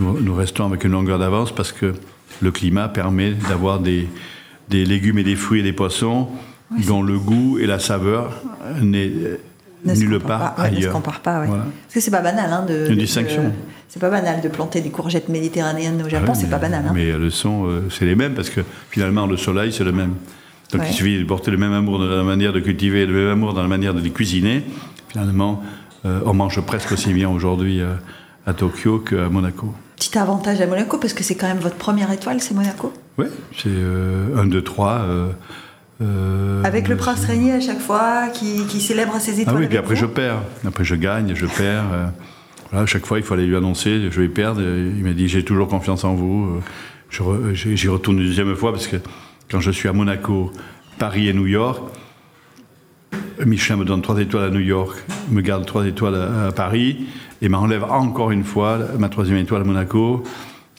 [0.00, 1.94] nous, restons avec une longueur d'avance parce que
[2.40, 4.08] le climat permet d'avoir des,
[4.68, 6.28] des légumes et des fruits et des poissons
[6.86, 8.40] dont le goût et la saveur
[8.80, 9.10] n'est
[9.84, 10.92] nulle part pas, ouais, ne se ailleurs.
[10.92, 11.46] compare pas, ouais.
[11.46, 11.64] Voilà.
[11.64, 12.86] Parce que c'est pas banal, hein, de.
[12.90, 13.52] Une distinction.
[13.88, 16.84] c'est pas banal de planter des courgettes méditerranéennes au Japon, Ah oui, c'est pas banal.
[16.88, 16.92] Hein.
[16.94, 20.14] Mais elles sont, euh, c'est les mêmes parce que finalement le soleil c'est le même.
[20.70, 20.86] Donc Ouais.
[20.90, 23.52] il suffit de porter le même amour dans la manière de cultiver, le même amour
[23.52, 24.62] dans la manière de les cuisiner.
[25.08, 25.62] Finalement,
[26.06, 27.92] euh, on mange presque aussi bien aujourd'hui euh,
[28.46, 29.74] à Tokyo qu'à Monaco.
[30.10, 32.92] Petit avantage à Monaco, parce que c'est quand même votre première étoile, c'est Monaco.
[33.18, 35.06] Oui, c'est euh, 1, 2, 3.
[36.64, 39.56] Avec le prince régnier à chaque fois, qui, qui célèbre ses Ah étoiles.
[39.58, 40.00] oui, puis avec après vous.
[40.00, 40.42] je perds.
[40.66, 41.84] Après je gagne, je perds.
[41.92, 42.06] euh,
[42.70, 44.60] voilà, à chaque fois il fallait lui annoncer, je vais perdre.
[44.60, 44.64] Et
[44.96, 46.60] Il m'a dit j'ai toujours confiance en vous.
[47.20, 48.96] Euh, re- J'y retourne une deuxième fois parce que
[49.50, 50.50] quand je suis à Monaco,
[50.98, 51.80] Paris et New York,
[53.44, 54.96] Michelin me donne trois étoiles à New York,
[55.30, 57.06] me garde trois étoiles à, à Paris
[57.42, 60.22] et m'enlève encore une fois ma troisième étoile à Monaco.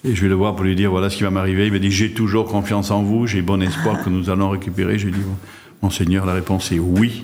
[0.05, 1.67] Et je vais le voir pour lui dire voilà ce qui va m'arriver.
[1.67, 4.97] Il m'a dit j'ai toujours confiance en vous, j'ai bon espoir que nous allons récupérer.
[4.97, 5.23] Je lui ai dit
[5.81, 7.23] monseigneur, la réponse est oui.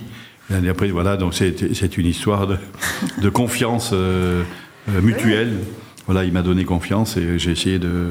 [0.50, 2.56] L'année après voilà donc c'est une histoire de,
[3.20, 4.42] de confiance euh,
[4.88, 5.54] euh, mutuelle.
[6.06, 8.08] Voilà, il m'a donné confiance et j'ai essayé de,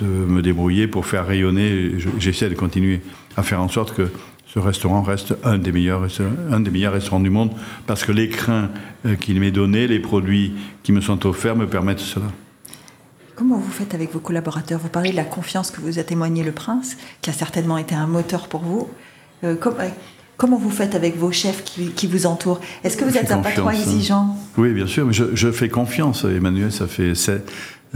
[0.00, 1.92] de me débrouiller pour faire rayonner.
[1.98, 3.00] Je- J'essaie de continuer
[3.36, 4.08] à faire en sorte que
[4.54, 6.06] ce restaurant reste un des meilleurs,
[6.52, 7.50] un des meilleurs restaurants du monde
[7.88, 8.70] parce que l'écrin
[9.04, 10.52] euh, qu'il m'est donné, les produits
[10.84, 12.26] qui me sont offerts me permettent cela.
[13.34, 14.78] Comment vous faites avec vos collaborateurs?
[14.78, 17.96] Vous parlez de la confiance que vous a témoigné le prince, qui a certainement été
[17.96, 18.88] un moteur pour vous.
[19.42, 19.88] Euh, com- euh,
[20.36, 22.60] comment vous faites avec vos chefs qui, qui vous entourent?
[22.84, 23.72] Est-ce que vous Je êtes un patron hein.
[23.72, 24.36] exigeant?
[24.56, 26.24] Oui, bien sûr, mais je, je fais confiance.
[26.24, 27.16] Emmanuel, ça fait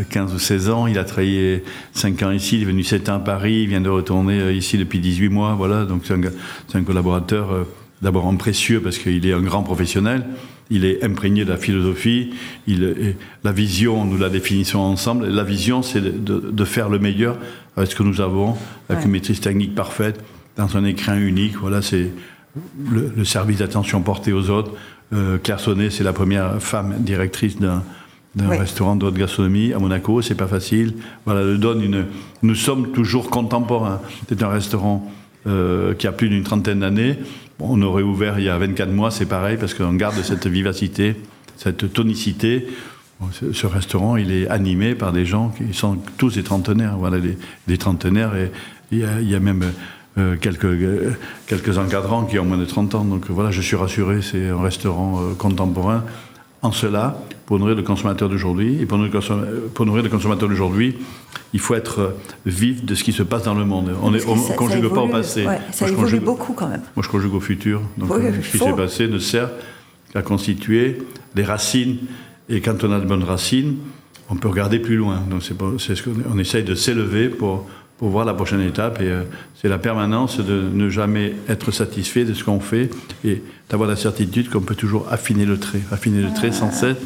[0.04, 0.86] 15 ou 16 ans.
[0.86, 3.80] Il a travaillé 5 ans ici, il est venu 7 ans à Paris, il vient
[3.80, 5.54] de retourner euh, ici depuis 18 mois.
[5.54, 6.14] Voilà, donc c'est
[6.76, 7.64] un, collaborateur euh,
[8.02, 10.24] d'abord en précieux parce qu'il est un grand professionnel.
[10.70, 12.30] Il est imprégné de la philosophie,
[12.66, 15.26] il, la vision, nous la définissons ensemble.
[15.28, 17.38] La vision, c'est de, de- de faire le meilleur
[17.76, 18.54] avec ce que nous avons,
[18.90, 19.04] avec Ouais.
[19.06, 20.20] une maîtrise technique parfaite,
[20.58, 21.56] dans un écrin unique.
[21.58, 22.10] Voilà, c'est
[22.90, 24.72] le, le service d'attention porté aux autres.
[25.14, 27.82] Euh, Claire Sonnet, c'est la première femme directrice d'un
[28.34, 30.22] d'un restaurant de haute gastronomie à Monaco.
[30.22, 30.94] C'est pas facile.
[31.24, 32.06] Voilà, elle donne une.
[32.42, 34.00] Nous sommes toujours contemporains.
[34.28, 35.10] C'est un restaurant
[35.46, 37.16] euh, qui a plus d'une trentaine d'années.
[37.58, 40.46] Bon, on aurait ouvert il y a 24 mois, c'est pareil, parce qu'on garde cette
[40.46, 41.16] vivacité,
[41.56, 42.68] cette tonicité.
[43.20, 46.96] Bon, ce, ce restaurant, il est animé par des gens qui sont tous des trentenaires.
[46.96, 47.36] Voilà, des,
[47.66, 48.36] des trentenaires.
[48.36, 48.52] Et
[48.92, 49.64] il y a, il y a même
[50.18, 51.12] euh, quelques, euh,
[51.46, 53.04] quelques encadrants qui ont moins de 30 ans.
[53.04, 56.04] Donc voilà, je suis rassuré, c'est un restaurant euh, contemporain.
[56.60, 60.96] En cela, pour nourrir le consommateur d'aujourd'hui, et pour nourrir le, consommateur d'aujourd'hui,
[61.54, 62.10] il faut être euh,
[62.46, 63.92] vif de ce qui se passe dans le monde.
[64.02, 64.18] On ne
[64.56, 65.46] conjugue pas au passé.
[65.46, 66.82] ouais, ça Moi, évolue conjugue- beaucoup quand même.
[66.96, 67.80] moi, je conjugue au futur.
[67.96, 69.50] Donc, Oui, il ce qui s'est passé ne sert
[70.12, 70.98] qu'à constituer
[71.36, 71.98] les racines.
[72.48, 73.76] Et quand on a de bonnes racines,
[74.28, 75.22] on peut regarder plus loin.
[75.30, 79.00] Donc, c'est ce qu'on on essaye de s'élever pour, pour voir la prochaine étape.
[79.02, 79.22] Et euh,
[79.60, 82.90] c'est la permanence de ne jamais être satisfait de ce qu'on fait
[83.24, 85.80] et d'avoir la certitude qu'on peut toujours affiner le trait.
[85.92, 86.96] Affiner le trait sans cesse,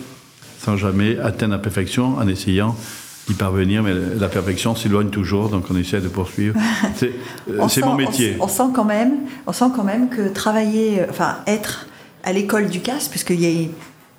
[0.58, 2.76] sans jamais atteindre la perfection en essayant
[3.28, 3.82] d'y parvenir.
[3.82, 6.56] Mais la perfection s'éloigne toujours, donc on essaie de poursuivre.
[6.96, 7.12] C'est
[7.50, 8.36] euh, c'est sent- mon on métier.
[8.40, 9.12] On, sent quand même,
[9.46, 11.86] on sent quand même que travailler, euh, enfin être
[12.24, 13.68] à l'école du CAS, puisque y a-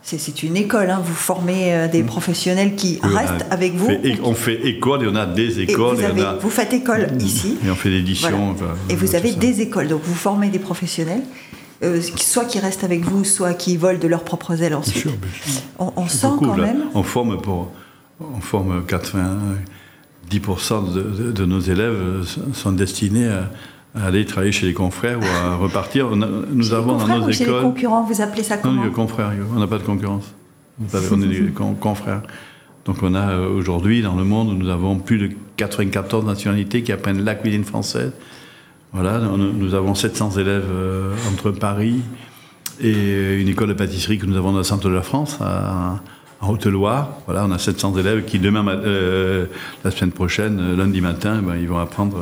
[0.05, 2.99] c'est une école, hein, vous formez euh, des professionnels qui.
[3.03, 3.87] Oui, restent avec vous.
[3.87, 5.95] fait on fait école et on a des Et écoles.
[5.95, 7.57] vous, et, on a, vous faites école ici.
[7.65, 8.53] et on fait l'édition.
[8.53, 8.73] Voilà.
[8.89, 9.37] Et vous avez ça.
[9.39, 11.21] des écoles, donc vous formez des professionnels,
[11.83, 14.97] euh, soit qui restent avec vous, soit qui volent de leurs propres ailes Bien ensuite.
[15.03, 15.61] sûr, bien sûr.
[15.95, 16.65] On, sent beaucoup, quand là.
[16.67, 16.83] même.
[16.93, 17.71] On forme pour,
[18.19, 18.83] on forme
[20.31, 23.49] 90% de, de- de nos élèves euh, sont destinés à,
[23.95, 26.08] à aller travailler chez les confrères ou à repartir.
[26.08, 27.62] A- nous Chez les avons dans nos ou chez les écoles.
[27.62, 30.34] concurrents, vous appelez ça Non, comment les confrères, on n'a pas de concurrence.
[31.12, 32.23] On est- des con- confrères.
[32.86, 36.91] Donc on a euh, aujourd'hui dans le monde, nous avons plus de 94 nationalités qui
[36.91, 38.12] apprennent la cuisine française.
[38.91, 42.01] Voilà, nous avons 700 élèves euh, entre Paris
[42.82, 45.99] et une école de pâtisserie que nous avons dans le centre de la France, à-
[46.41, 47.10] en Haute-Loire.
[47.25, 49.45] Voilà, on a 700 élèves qui demain, ma- euh,
[49.86, 52.17] la semaine prochaine, euh, lundi matin, ben, ils vont apprendre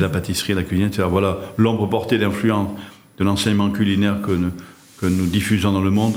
[0.00, 1.04] la pâtisserie, la cuisine, etc.
[1.08, 2.70] Voilà, l'ombre portée d'influence
[3.18, 6.16] de l'enseignement culinaire que nous, diffusons dans le monde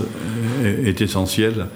[0.64, 1.68] est essentielle.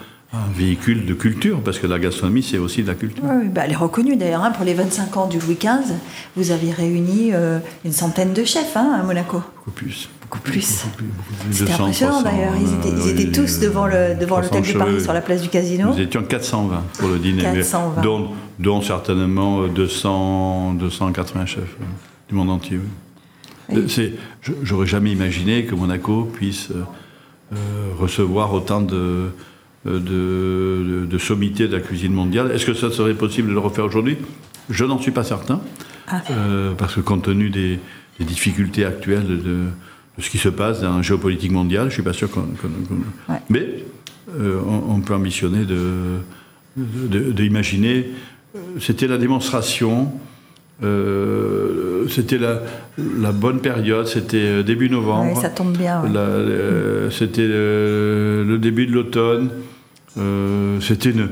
[0.46, 3.24] Un véhicule de culture, parce que la gastronomie, c'est aussi de la culture.
[3.26, 4.44] Oui, bah, elle est reconnue d'ailleurs.
[4.44, 5.94] hein, pour les 25 ans du Louis XV,
[6.36, 9.42] vous avez réuni euh, une centaine de chefs hein, à Monaco.
[9.58, 10.10] Beaucoup plus.
[10.22, 10.62] Beaucoup plus.
[10.62, 12.54] C'était 200, impressionnant 300, d'ailleurs.
[12.60, 15.14] Ils étaient, ils euh, étaient oui, tous devant le devant 300 l'hôtel de Paris sur
[15.14, 15.90] la place du Casino.
[15.94, 18.02] Nous étions 420 pour le dîner, mais 420.
[18.02, 18.28] dont,
[18.60, 21.84] dont certainement euh, 200, 280 chefs euh,
[22.30, 22.78] du monde entier.
[23.70, 23.78] oui.
[23.78, 24.10] Euh,
[24.64, 26.84] J'aurais jamais imaginé que Monaco puisse euh,
[27.54, 27.58] euh,
[28.00, 29.30] recevoir autant de, euh,
[29.88, 32.52] de, de, de sommités de la cuisine mondiale.
[32.54, 34.18] Est-ce que ça serait possible de le refaire aujourd'hui?
[34.70, 35.62] Je n'en suis pas certain,
[36.08, 36.22] Ah.
[36.32, 37.80] euh, parce que compte tenu des,
[38.20, 39.66] des difficultés actuelles de,
[40.20, 41.84] ce qui se passe dans la géopolitique mondiale.
[41.84, 42.48] Je ne suis pas sûr qu'on.
[43.50, 43.84] Mais
[44.38, 45.66] on, peut ambitionner
[46.76, 48.12] d'imaginer.
[48.56, 50.12] De, C'était la démonstration.
[52.10, 52.62] c'était la,
[52.98, 55.40] la, bonne période, c'était début novembre.
[55.42, 56.04] Ça tombe bien.
[57.12, 59.50] c'était le début de l'automne.
[60.82, 61.30] C'était une,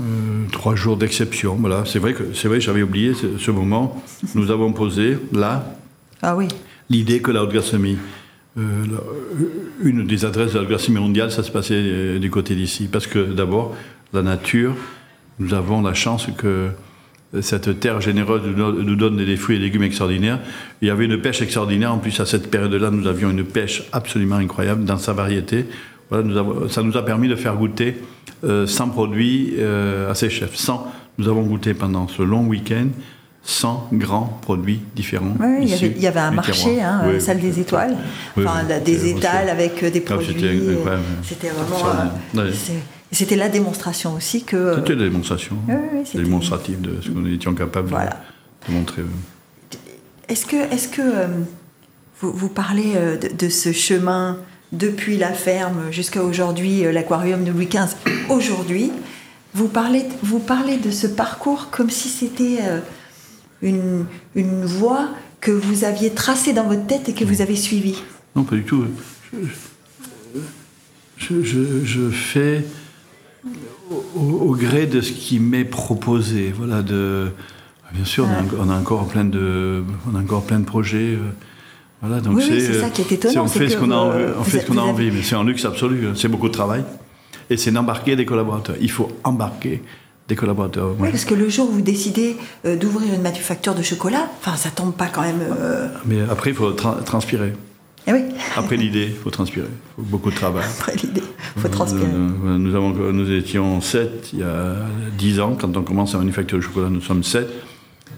[0.00, 1.56] euh, trois jours d'exception.
[1.56, 4.02] Voilà, c'est vrai que c'est vrai, j'avais oublié ce, moment.
[4.34, 5.76] Nous avons posé là.
[6.22, 6.48] Ah oui.
[6.88, 7.98] L'idée que la Haute-Gassamie,
[8.58, 8.84] euh,
[9.82, 13.06] une des adresses de la Haute-Gassamie mondiale, ça se passait euh, du côté d'ici, parce
[13.06, 13.76] que d'abord
[14.14, 14.74] la nature,
[15.38, 16.68] nous avons la chance que
[17.40, 20.38] cette terre généreuse nous donne des fruits et légumes extraordinaires.
[20.82, 21.90] Il y avait une pêche extraordinaire.
[21.90, 25.64] En plus, à cette période-là, nous avions une pêche absolument incroyable dans sa variété.
[26.12, 27.96] Voilà, nous avons, ça nous a permis de faire goûter
[28.42, 30.54] 100 euh, produits euh, à ces chefs.
[30.54, 30.86] 100.
[31.16, 32.88] Nous avons goûté pendant ce long week-end
[33.44, 35.34] 100 grands produits différents.
[35.40, 37.96] Oui, il, y avait, un marché, hein, la salle des étoiles,
[38.36, 40.36] enfin, des étals avec euh, des ah, produits.
[41.22, 42.44] C'était vraiment.
[43.10, 44.74] C'était la démonstration aussi que.
[44.76, 45.56] C'était la démonstration,
[46.14, 49.02] démonstrative de ce que nous étions capables de, montrer.
[50.28, 51.26] Est-ce que, est -ce que
[52.20, 54.36] vous, vous, parlez de, de, ce chemin
[54.72, 57.94] depuis la ferme jusqu'à aujourd'hui, euh, l'aquarium de Louis XV,
[58.30, 58.90] aujourd'hui,
[59.54, 62.80] vous parlez, vous parlez de ce parcours comme si c'était euh,
[63.60, 65.08] une, une voie
[65.40, 68.02] que vous aviez tracée dans votre tête et que vous avez suivie.
[68.34, 68.84] Non, pas du tout.
[71.18, 72.64] Je, je, fais
[74.16, 76.52] au, gré de ce qui m'est proposé.
[76.56, 77.30] Voilà, de,
[77.92, 78.26] bien sûr,
[78.58, 81.18] on, a, encore plein de, on a encore plein de projets.
[82.02, 83.44] Euh, voilà, donc oui, c'est ça qui est étonnant.
[83.44, 85.44] on fait ce qu'on a, envie, on fait ce qu'on a envie, mais c'est un
[85.44, 86.06] luxe absolu.
[86.06, 86.12] Hein.
[86.16, 86.84] C'est beaucoup de travail.
[87.50, 88.76] Et c'est d'embarquer des collaborateurs.
[88.80, 89.82] Il faut embarquer
[90.28, 90.94] des collaborateurs.
[90.98, 94.56] Oui, parce que le jour où vous décidez euh, d'ouvrir une manufacture de chocolat, enfin,
[94.56, 95.40] ça tombe pas quand même.
[95.42, 97.52] Euh, mais après, il faut transpirer.
[98.06, 98.20] Eh oui.
[98.56, 99.66] Après l'idée, il faut transpirer.
[99.68, 100.64] Il faut beaucoup de travail.
[100.64, 101.22] Après l'idée,
[101.56, 102.06] il faut transpirer.
[102.06, 104.76] Euh, nous, avons, nous étions sept il y a
[105.16, 105.56] dix ans.
[105.60, 107.48] Quand on commence à manufacturer le chocolat, nous sommes sept.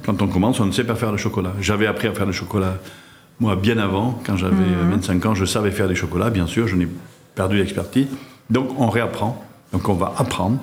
[0.05, 1.53] Quand on commence, on ne sait pas faire le chocolat.
[1.61, 2.79] J'avais appris à faire le chocolat
[3.41, 4.55] moi, bien avant, quand j'avais
[4.91, 5.31] 25 mhm.
[5.31, 6.89] ans, je savais faire des chocolats, bien sûr, je n'ai
[7.35, 8.07] perdu l'expertise.
[8.51, 10.61] Donc on réapprend, donc on va apprendre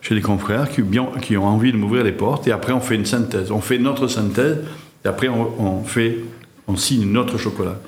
[0.00, 2.80] chez des confrères qui, bien, qui ont envie de m'ouvrir les portes, et après on
[2.80, 3.50] fait une synthèse.
[3.50, 4.58] On fait notre synthèse,
[5.04, 6.18] et après on, fait,
[6.66, 7.78] on signe notre chocolat.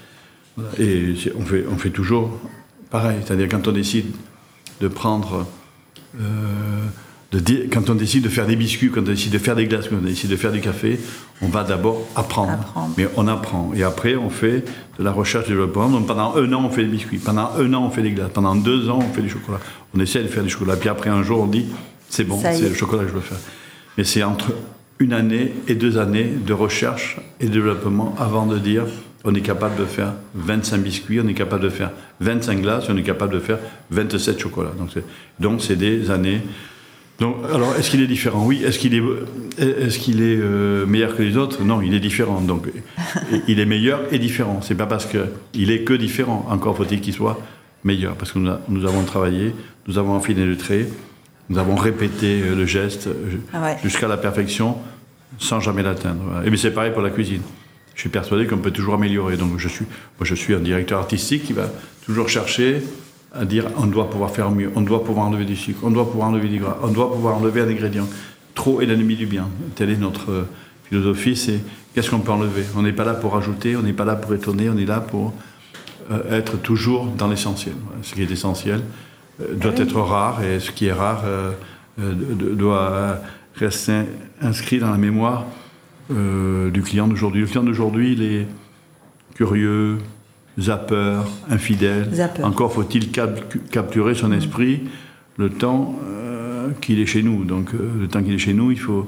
[0.79, 2.31] Et on fait, on fait toujours
[2.91, 4.07] pareil, c'est-à-dire quand on décide
[4.81, 5.47] de prendre...
[6.19, 6.87] Euh,
[7.73, 9.97] quand on décide de faire des biscuits, quand on décide de faire des glaces, quand
[9.97, 10.99] on décide de faire du café,
[11.43, 12.93] on va d'abord apprendre.
[12.97, 13.73] Mais on apprend.
[13.75, 14.65] Et après, on fait
[14.99, 15.89] de la recherche et développement.
[15.89, 17.19] Donc pendant un an, on fait des biscuits.
[17.19, 18.31] Pendant un an, on fait des glaces.
[18.33, 19.61] Pendant deux ans, on fait du chocolat.
[19.95, 20.77] On essaie de faire du chocolat.
[20.77, 21.67] Puis après, un jour, on dit,
[22.09, 23.39] c'est bon, c'est le chocolat que je veux faire.
[23.99, 24.53] Mais c'est entre
[24.99, 28.85] une année et deux années de recherche et de développement avant de dire,
[29.25, 32.97] on est capable de faire 25 biscuits, on est capable de faire 25 glaces, on
[32.97, 33.59] est capable de faire
[33.91, 34.73] 27 chocolats.
[35.41, 36.41] Donc c'est des années
[37.19, 38.45] donc, alors, est-ce qu'il est différent?
[38.45, 38.63] Oui.
[38.63, 39.03] Est-ce qu'il est,
[39.59, 41.63] est, qu'il est euh, meilleur que les autres?
[41.63, 42.41] Non, il est différent.
[42.41, 42.67] Donc,
[43.49, 44.61] il est meilleur et différent.
[44.63, 46.47] C'est pas parce qu'il est que différent.
[46.51, 47.41] Encore faut-il qu'il soit
[47.85, 48.17] meilleur.
[48.17, 49.55] Parce que nous, avons travaillé,
[49.87, 50.87] nous avons affiné le trait,
[51.49, 53.09] nous avons répété euh, le geste
[53.55, 54.77] ah jusqu'à la perfection
[55.39, 56.43] sans jamais l'atteindre.
[56.45, 57.43] Et mais c'est pareil pour la cuisine.
[57.95, 59.39] Je suis persuadé qu'on peut toujours améliorer.
[59.39, 59.87] Donc, je suis,
[60.19, 61.71] moi, je suis un directeur artistique qui va
[62.05, 62.83] toujours chercher
[63.33, 66.11] à dire on doit pouvoir faire mieux, on doit pouvoir enlever du sucre, on doit
[66.11, 68.07] pouvoir enlever du gras, on doit pouvoir enlever un ingrédient.
[68.55, 69.49] Trop est l'ennemi du bien.
[69.75, 70.49] Telle est notre euh,
[70.85, 71.61] philosophie, c'est
[71.95, 72.65] qu'est-ce qu'on peut enlever?
[72.77, 75.01] On n'est pas là pour ajouter, on n'est pas là pour étonner, on est là
[75.01, 75.35] pour
[76.11, 77.75] euh, être toujours dans l'essentiel.
[78.03, 78.81] Ce qui est essentiel
[79.41, 81.25] euh, doit être rare et ce qui est rare
[81.99, 83.21] doit
[83.55, 84.03] rester
[84.43, 85.47] inscrit dans la mémoire
[86.11, 87.41] du client d'aujourd'hui.
[87.41, 88.47] Le client d'aujourd'hui, il est
[89.35, 89.99] curieux,
[90.59, 92.09] zapper, infidèle.
[92.43, 94.83] Encore faut-il capturer son esprit
[95.37, 97.45] le temps euh, qu'il est chez nous.
[97.45, 99.07] Donc euh, le temps qu'il est chez nous, il faut,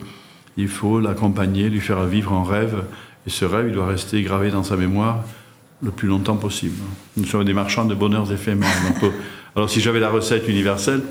[0.57, 2.85] il faut l'accompagner, lui faire vivre un rêve.
[3.27, 5.25] Et ce rêve, il doit rester gravé dans sa mémoire
[5.83, 6.77] le plus longtemps possible.
[7.17, 8.69] Nous sommes des marchands de bonheurs éphémères.
[9.03, 9.11] Euh,
[9.57, 11.03] alors si j'avais la recette universelle,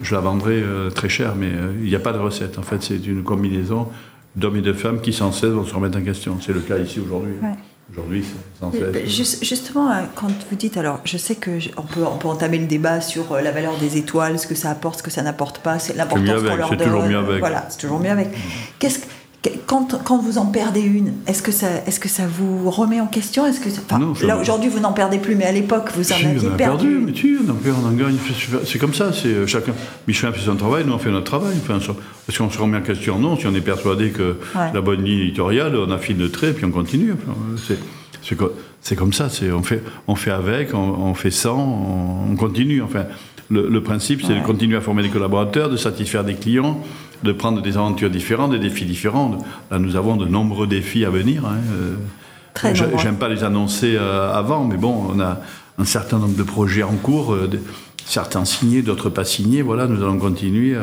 [0.00, 0.62] je la vendrais
[0.94, 2.56] très cher, mais il n'y a pas de recette.
[2.58, 3.88] En fait, c'est une combinaison
[4.36, 6.38] d'hommes et de femmes qui sans cesse vont se remettre en question.
[6.40, 7.34] C'est le cas ici aujourd'hui.
[7.90, 8.22] Aujourd'hui,
[8.72, 12.66] c'est Justement, euh, quand vous dites, alors je sais qu'on peut, on peut entamer le
[12.66, 15.58] débat sur euh, la valeur des étoiles, ce que ça apporte, ce que ça n'apporte
[15.60, 16.78] pas, c'est l'importance qu'on leur donne.
[16.78, 17.38] C'est toujours mieux avec.
[17.38, 18.28] Voilà, c'est toujours mieux avec.
[18.78, 18.98] Qu'est-ce
[19.66, 23.06] quand, quand, vous en perdez une, est-ce que ça, est-ce que ça vous remet en
[23.06, 23.46] question?
[23.46, 23.68] Est-ce que
[24.26, 26.98] là aujourd'hui vous n'en perdez plus, mais à l'époque vous en aviez on perdu.
[27.04, 28.16] mais tu, on en perd, on en gagne.
[28.64, 29.12] C'est comme ça.
[29.12, 29.72] C'est euh, chacun.
[30.08, 31.54] Michelin fait son travail, nous on fait notre travail.
[31.62, 31.78] Enfin,
[32.28, 33.18] est-ce qu'on se remet en question?
[33.18, 33.36] Non.
[33.36, 36.70] Si on est persuadé que la bonne ligne éditoriale, on affine le trait, puis on
[36.70, 37.12] continue.
[37.12, 37.34] Enfin,
[38.80, 42.82] c'est comme ça, on fait, on fait avec, on, fait sans, on, continue.
[42.82, 43.04] Enfin,
[43.50, 46.82] le, principe, c'est de continuer à former des collaborateurs, de satisfaire des clients,
[47.22, 49.38] de prendre des aventures différentes, des défis différents.
[49.70, 51.44] Là, nous avons de nombreux défis à venir.
[51.46, 51.56] Hein.
[52.54, 55.40] Très J'aime pas les annoncer avant, mais bon, on a
[55.78, 57.36] un certain nombre de projets en cours,
[58.04, 59.62] certains signés, d'autres pas signés.
[59.62, 60.76] Voilà, nous allons continuer,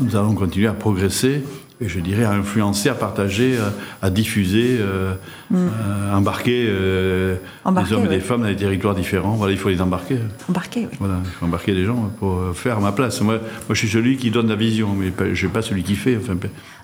[0.00, 1.42] nous allons continuer à progresser
[1.82, 5.14] et je dirais à influencer, à partager, euh, à, diffuser, euh,
[5.50, 5.56] mm.
[5.56, 9.32] euh, embarquer, des hommes et des femmes dans des territoires différents.
[9.32, 10.18] Voilà, il faut les embarquer.
[10.48, 10.96] Embarquer, oui.
[10.98, 13.20] Voilà, il faut embarquer des gens pour faire ma place.
[13.20, 15.82] Moi, moi je suis celui qui donne la vision, mais je ne suis pas celui
[15.82, 16.16] qui fait.
[16.16, 16.36] Enfin,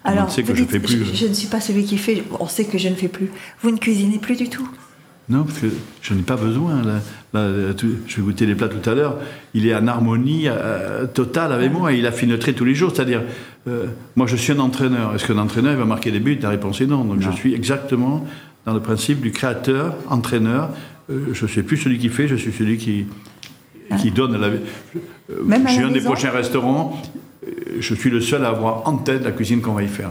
[0.04, 1.04] Alors, on sait que je, fais plus.
[1.04, 3.30] Je, je ne suis pas celui qui fait, on sait que je ne fais plus.
[3.62, 4.68] Vous ne cuisinez plus du tout?
[5.30, 5.66] Non, parce que
[6.00, 6.82] je n'ai pas besoin.
[7.34, 9.18] je vais goûter les plats tout à l'heure.
[9.52, 11.92] Il est en harmonie euh, totale avec moi.
[11.92, 12.92] Il a finetré tous les jours.
[12.94, 13.22] C'est-à-dire,
[13.68, 15.14] euh, moi, je suis un entraîneur.
[15.14, 16.38] Est-ce qu'un entraîneur il va marquer des buts?
[16.40, 17.04] La réponse est non.
[17.04, 18.26] Donc, je suis exactement
[18.66, 20.70] dans le principe du créateur, entraîneur.
[21.10, 23.06] Euh, je ne suis plus celui qui fait, je suis celui qui,
[23.98, 24.50] qui donne la.
[24.50, 27.00] je suis un des prochains restaurants.
[27.78, 30.10] Je suis le seul à avoir en tête la cuisine qu'on va y faire.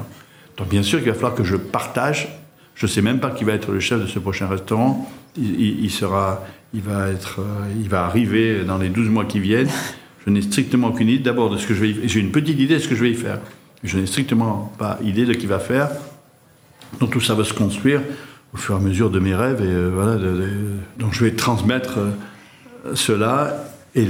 [0.58, 2.30] Donc, bien sûr qu'il va falloir que je partage
[2.78, 5.10] je ne sais même pas qui va être le chef de ce prochain restaurant.
[5.36, 9.70] Il, sera, il, va être, euh, il va arriver dans les 12 mois qui viennent.
[10.28, 12.60] Je n'ai strictement aucune idée d'abord de ce que je vais y J'ai une petite
[12.60, 13.40] idée de ce que je vais y faire.
[13.86, 15.90] Je n'ai strictement pas idée de qui va faire.
[17.00, 18.02] Donc tout ça va se construire
[18.54, 19.62] au fur et à mesure de mes rêves.
[19.62, 20.18] Et euh, voilà,
[21.00, 23.72] donc je vais transmettre euh, cela.
[23.96, 24.06] Et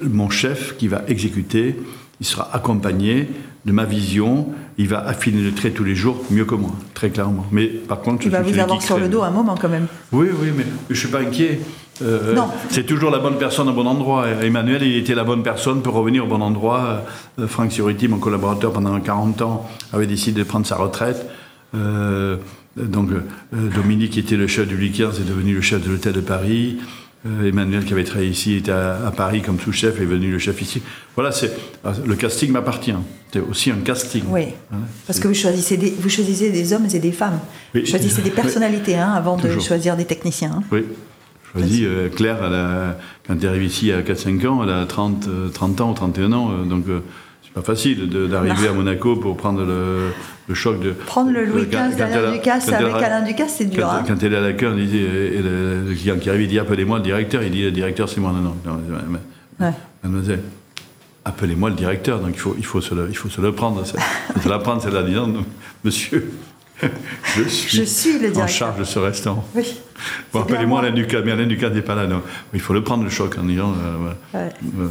[0.00, 1.76] mon chef qui va exécuter,
[2.18, 3.28] il sera accompagné
[3.66, 7.10] de ma vision, il va affiner le trait tous les jours mieux que moi, très
[7.10, 7.46] clairement.
[7.50, 9.86] Mais par contre, il va vous avoir sur le dos un moment quand même.
[10.12, 11.60] Oui, oui, mais je suis pas inquiet.
[12.00, 12.34] Euh,
[12.70, 14.26] c'est toujours la bonne personne au bon endroit.
[14.42, 17.04] Emmanuel, il était la bonne personne pour revenir au bon endroit.
[17.38, 21.26] Euh, Franck Suriti, mon collaborateur pendant 40 ans, avait décidé de prendre sa retraite.
[21.74, 22.36] Euh,
[22.76, 23.10] donc
[23.52, 26.78] Dominique, qui était le chef du Liqueur, est devenu le chef de l'hôtel de Paris.
[27.24, 30.60] Euh, Emmanuel, qui avait travaillé ici, était à, Paris comme sous-chef, est venu le chef
[30.60, 30.82] ici.
[31.14, 31.52] Voilà, c'est
[31.84, 32.94] ah, le casting m'appartient.
[33.32, 34.24] C'est aussi un casting.
[34.28, 37.38] Oui, hein, parce que vous choisissez, des, vous choisissez des hommes et des femmes.
[37.74, 40.56] vous choisissez des personnalités hein, avant de choisir des techniciens.
[40.58, 40.62] Hein.
[40.72, 40.84] Oui.
[41.52, 42.38] Choisis, euh, Claire,
[43.26, 46.32] quand elle arrive ici à 4-5 ans, elle a 30, 30 euh, ans ou 31
[46.32, 46.64] ans.
[46.64, 46.86] donc,
[47.54, 50.10] pas facile d'arriver à Monaco pour prendre le,
[50.48, 50.92] le choc de.
[50.92, 53.86] Prendre le Louis XV d'Alain Ducasse avec Alain Ducasse, c'est dur.
[53.86, 54.04] Quand, hein.
[54.06, 57.42] quand, elle est à l'accueil, le, le client qui arrive, il dit Appelez-moi le directeur.
[57.42, 58.32] Il dit Le directeur, c'est moi.
[58.32, 58.56] Non, non.
[58.64, 58.80] non
[59.60, 59.72] ouais.
[60.02, 60.42] Mademoiselle,
[61.24, 62.20] appelez-moi le directeur.
[62.20, 63.84] Donc il faut, il faut, se, le, il faut se le prendre.
[63.84, 65.02] se la prendre, celle-là.
[65.02, 65.44] Dit Non,
[65.84, 66.30] monsieur.
[67.36, 68.42] Je suis, je suis, le directeur.
[68.42, 69.44] en charge de ce restaurant.
[69.54, 69.78] Oui.
[70.32, 72.08] Bon, appelez-moi Alain Ducasse, mais Alain Ducasse n'est pas là.
[72.08, 72.22] Non.
[72.54, 73.72] Il faut le prendre le choc en disant.
[74.34, 74.88] Euh, ouais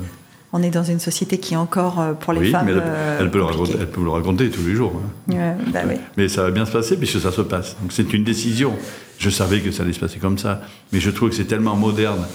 [0.54, 2.66] on est dans une société qui est encore euh, pour les femmes.
[2.66, 2.74] Mais
[3.20, 5.02] elle, peut, le raconter, elle peut le raconter tous les jours.
[5.30, 5.56] Hein.
[5.74, 5.80] Bah
[6.18, 7.78] mais ça va bien se passer puisque ça se passe.
[7.82, 8.74] Donc c'est une décision.
[9.18, 10.62] Je savais que ça allait se passer comme ça,
[10.92, 12.26] mais je trouve que c'est tellement moderne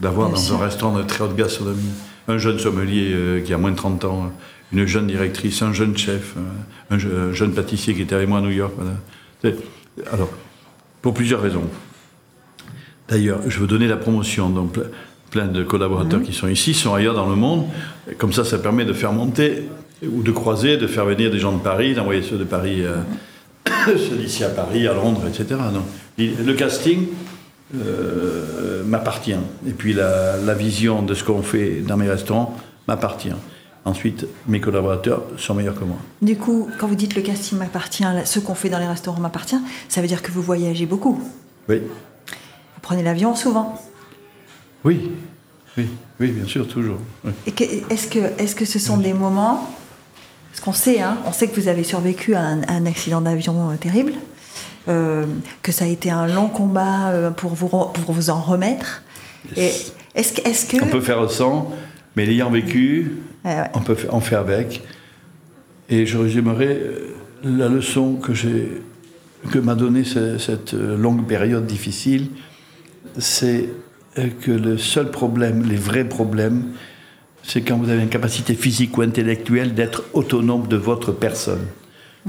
[0.00, 1.92] d'avoir dans un restaurant de très haute gastronomie
[2.28, 4.32] un jeune sommelier euh, qui a moins de 30 ans,
[4.72, 8.42] une jeune directrice, un jeune chef, euh, un, jeune pâtissier qui était avec moi à
[8.42, 8.72] New York.
[10.12, 10.30] Alors,
[11.00, 11.64] pour plusieurs raisons.
[13.08, 14.48] D'ailleurs, je veux donner la promotion.
[14.50, 14.78] Donc,
[15.32, 16.26] plein de collaborateurs mhm.
[16.26, 17.64] qui sont ici, sont ailleurs dans le monde.
[18.18, 19.64] comme ça, ça permet de faire monter
[20.06, 22.96] ou de croiser, de faire venir des gens de Paris, d'envoyer ceux de Paris, euh,
[23.86, 25.58] ceux d'ici à Paris, à Londres, etc.
[25.72, 25.84] Donc,
[26.18, 27.06] le casting
[27.74, 29.34] euh, m'appartient.
[29.66, 33.32] Et puis la, la, vision de ce qu'on fait dans mes restaurants m'appartient.
[33.84, 35.96] Ensuite, mes collaborateurs sont meilleurs que moi.
[36.20, 39.58] Du coup, quand vous dites le casting m'appartient, ce qu'on fait dans les restaurants m'appartient,
[39.88, 41.20] ça veut dire que vous voyagez beaucoup.
[41.68, 41.78] Oui.
[41.78, 43.80] Vous prenez l'avion souvent.
[44.84, 45.12] Oui,
[45.78, 45.86] oui,
[46.20, 46.98] oui, bien sûr, toujours.
[47.46, 49.70] Est-ce que, est que ce sont des moments,
[50.50, 53.76] parce qu'on sait, hein, on sait que vous avez survécu à un, accident d'avion euh,
[53.76, 54.12] terrible,
[54.88, 55.24] euh,
[55.62, 59.02] que ça a été un long combat euh, pour, vous, pour vous en remettre.
[59.56, 60.84] Est-ce est que...
[60.84, 61.72] On peut faire sans,
[62.16, 64.82] mais l'ayant vécu, on peut en faire avec.
[65.88, 66.80] Et je résumerai
[67.44, 68.82] la leçon que j'ai
[69.50, 72.28] que m'a donnée cette longue période difficile,
[73.18, 73.68] c'est
[74.14, 76.72] que le seul problème, les vrais problèmes,
[77.42, 81.66] c'est quand vous avez une capacité physique ou intellectuelle d'être autonome de votre personne.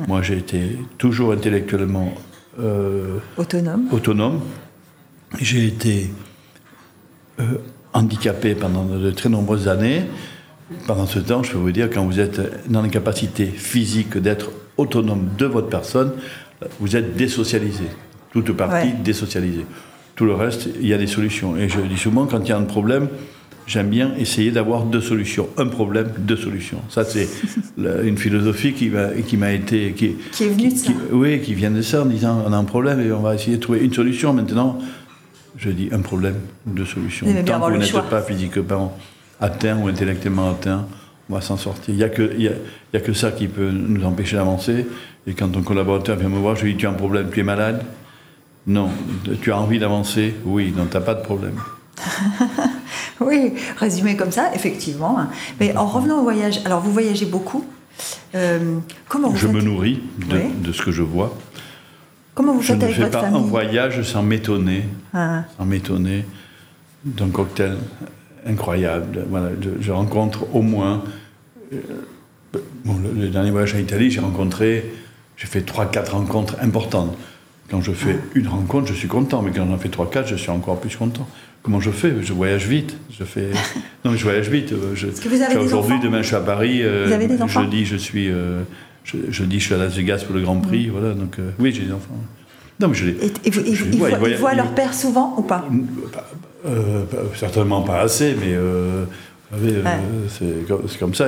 [0.08, 2.14] Moi, j'ai été toujours intellectuellement
[2.60, 3.88] euh, autonome.
[3.92, 4.42] autonome.
[5.40, 6.10] J'ai été
[7.40, 7.44] euh,
[7.94, 10.04] handicapé pendant de très nombreuses années.
[10.88, 14.52] Pendant ce temps, je peux vous dire, quand vous êtes dans la capacité physique d'être
[14.78, 16.14] autonome de votre personne,
[16.80, 17.86] vous êtes désocialisé.
[18.32, 19.66] Toute partie désocialisée.
[20.16, 21.58] Tout le reste, il y a des solutions.
[21.58, 23.08] Et je dis souvent, quand il y a un problème,
[23.66, 25.48] j'aime bien essayer d'avoir deux solutions.
[25.58, 26.80] Un problème, deux solutions.
[26.90, 27.28] Ça, c'est
[28.04, 29.94] une philosophie qui m'a, qui m'a été.
[29.94, 32.58] Qui, qui est venue de ça Oui, qui vient de ça, en disant on a
[32.58, 34.34] un problème et on va essayer de trouver une solution.
[34.34, 34.78] Maintenant,
[35.58, 36.36] je dis un problème,
[36.66, 37.26] deux solutions.
[37.26, 38.96] Bien Tant que vous n'êtes pas physiquement
[39.42, 40.86] atteint ou intellectuellement atteint,
[41.30, 41.86] on va s'en sortir.
[41.94, 42.52] Il n'y a, que- y a-
[42.94, 44.86] y a que ça qui peut nous empêcher d'avancer.
[45.26, 47.40] Et quand ton collaborateur vient me voir, je lui dis Tu as un problème, tu
[47.40, 47.82] es malade
[48.68, 48.90] Non.
[49.42, 50.36] Tu as envie d'avancer?
[50.46, 51.56] Oui, donc tu n'as pas de problème.
[53.22, 55.18] Oui, résumé comme ça, effectivement.
[55.60, 57.64] Mais en revenant au voyage, alors vous voyagez beaucoup.
[58.36, 60.42] Euh, comment vous Je faites, me nourris de, Oui.
[60.62, 61.34] de ce que je vois.
[62.34, 64.84] comment vous Je faites ne avec fais votre pas un voyage sans m'étonner,
[65.14, 66.26] Ah, sans m'étonner
[67.06, 67.78] d'un cocktail
[68.46, 69.26] incroyable.
[69.30, 71.04] Voilà, je, je rencontre au moins.
[71.72, 71.78] euh,
[72.84, 74.92] bon, le, le dernier voyage en Italie, j'ai rencontré,
[75.38, 77.16] j'ai fait 3-4 rencontres importantes.
[77.74, 80.52] Quand je fais une rencontre, je suis content, mais quand j'en fais 3-4, je suis
[80.52, 81.28] encore plus content.
[81.64, 82.14] Comment je fais?
[82.22, 82.96] Je voyage vite.
[83.10, 83.50] Je fais...
[84.06, 84.74] Non, mais je voyage vite.
[84.74, 85.08] euh, Je,
[85.58, 86.82] Aujourd'hui, demain, je suis à Paris.
[86.84, 87.64] euh, Vous avez des enfants?
[87.64, 88.30] Jeudi, je suis.
[88.30, 88.62] euh,
[89.06, 90.90] je, jeudi, je suis à Las Vegas pour le Grand Prix.
[90.90, 92.16] Voilà, donc euh, oui, j'ai des enfants.
[92.80, 93.12] Non, mais je les.
[93.26, 95.42] et, et vous- ils, je voient, ils voient- ils voient ils- leur père souvent ou
[95.42, 95.66] pas?
[96.68, 99.92] Euh, pas- certainement pas assez, mais vous savez, Ouais.
[100.30, 101.26] c'est comme, c'est comme ça.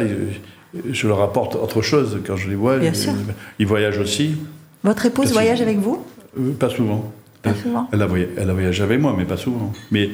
[0.92, 2.78] Je leur apporte autre chose quand je les vois.
[2.78, 3.14] Bien ils, sûr.
[3.58, 4.36] ils voyagent aussi,
[4.84, 6.06] Votre épouse Parce voyage avec vous?
[6.38, 7.14] Euh, pas souvent.
[7.42, 7.90] Pas Elle- souvent.
[7.92, 9.72] Elle a, voyagé, elle a voyagé avec moi, mais pas souvent.
[9.92, 10.10] Mais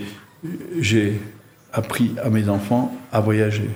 [0.45, 0.49] euh,
[0.79, 1.19] j'ai
[1.73, 3.69] appris à mes enfants à voyager,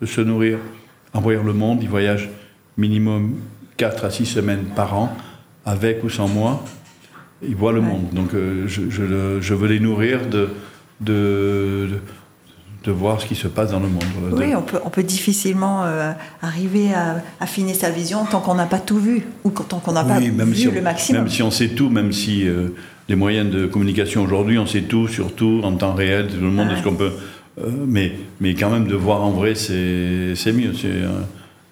[0.00, 0.58] de se nourrir,
[1.12, 1.82] à voyager le monde.
[1.82, 2.28] Ils voyagent
[2.76, 3.34] minimum
[3.76, 5.16] 4 à 6 semaines par an,
[5.64, 6.64] avec ou sans moi.
[7.42, 7.86] Ils voient le Ouais.
[7.86, 8.10] monde.
[8.12, 10.48] Donc euh, je, je le- je veux les nourrir de,
[11.00, 11.98] de, de,
[12.88, 14.02] de voir ce qui se passe dans le monde.
[14.32, 18.54] De- Oui, on peut, on peut difficilement euh, arriver à affiner sa vision tant qu'on
[18.54, 21.22] n'a pas tout vu ou tant qu'on n'a pas même vu si, on, le maximum.
[21.22, 22.68] même si on sait tout, même si euh,
[23.10, 26.68] les moyens de communication aujourd'hui, on sait tout, surtout en temps réel, tout le monde,
[26.68, 26.74] Ouais.
[26.74, 27.12] est-ce qu'on peut.
[27.60, 30.72] euh, mais, mais quand même, de voir en vrai, c'est mieux.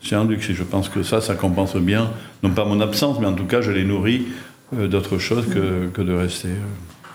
[0.03, 0.51] C'est un luxe.
[0.51, 2.11] Et je pense que ça, ça compense bien,
[2.43, 4.27] non pas mon absence, mais en tout cas, je les nourris
[4.73, 6.49] d'autre chose que, que de rester.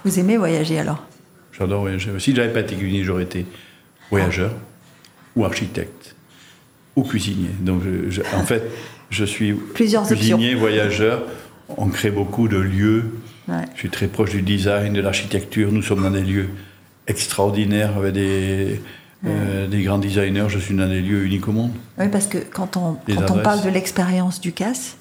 [0.03, 1.03] Vous aimez voyager alors?
[1.57, 2.09] J'adore voyager.
[2.17, 3.45] Si j'avais pas été cuisinier, j'aurais été
[4.11, 4.51] voyageur
[5.35, 6.15] ou architecte
[6.95, 7.49] ou cuisinier.
[7.61, 8.63] Donc, je- je- en fait,
[9.09, 11.23] je suis Plusieurs cuisinier, voyageur.
[11.77, 13.05] On crée beaucoup de lieux.
[13.47, 13.63] Ouais.
[13.73, 15.71] Je suis très proche du design, de l'architecture.
[15.71, 16.49] Nous sommes dans des lieux
[17.07, 18.81] extraordinaires avec des,
[19.25, 20.45] euh, des grands designers.
[20.49, 21.71] Je suis dans des lieux uniques au monde.
[21.97, 24.97] Oui, parce que quand on, quand on parle de l'expérience du CAS,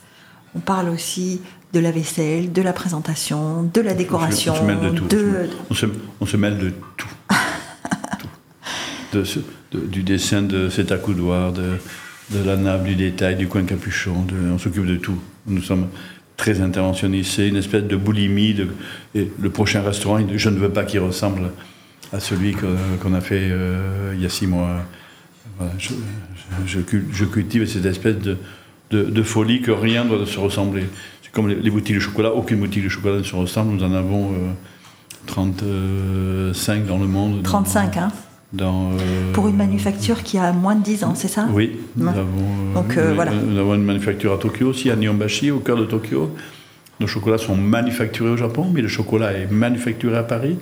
[0.54, 1.40] on parle aussi
[1.72, 4.96] de la vaisselle, de la présentation, de la décoration, On se, on se mêle de
[4.98, 5.06] tout.
[5.06, 5.86] de- On, se,
[6.20, 6.72] on se mêle de.
[6.96, 7.08] Tout.
[9.12, 9.40] De ce-
[9.72, 11.72] de- du dessin de cet accoudoir, de,
[12.30, 14.24] de la nappe, du détail, du coin capuchon.
[14.52, 15.18] on s'occupe de tout.
[15.46, 15.88] Nous sommes
[16.36, 17.32] très interventionnistes.
[17.36, 18.54] C'est une espèce de boulimie.
[19.14, 21.50] Et le prochain restaurant, je ne veux pas qu'il ressemble
[22.12, 24.76] à celui qu'on a fait euh, il y a six mois.
[25.58, 25.88] Voilà, je,
[26.66, 28.36] je- je cul- je cultive cette espèce de,
[28.90, 30.84] de- de folie que rien ne doit se ressembler.
[31.22, 33.72] C'est comme les, les boutiques de chocolat, aucune boutique de chocolat ne se ressemble.
[33.74, 34.36] Nous en avons euh,
[35.26, 37.36] 35 dans le monde.
[37.36, 38.08] dans- 35, hein,
[38.52, 42.06] dans, euh, pour une manufacture qui a moins de 10 ans, c'est ça Oui, nous
[42.06, 42.12] Ouais.
[42.12, 43.30] avons, euh, Donc, euh, voilà.
[43.32, 46.34] nous avons une manufacture à Tokyo aussi, à Nihonbashi, au cœur de Tokyo.
[46.98, 50.58] Nos chocolats sont manufacturés au Japon, mais le chocolat est manufacturé à Paris.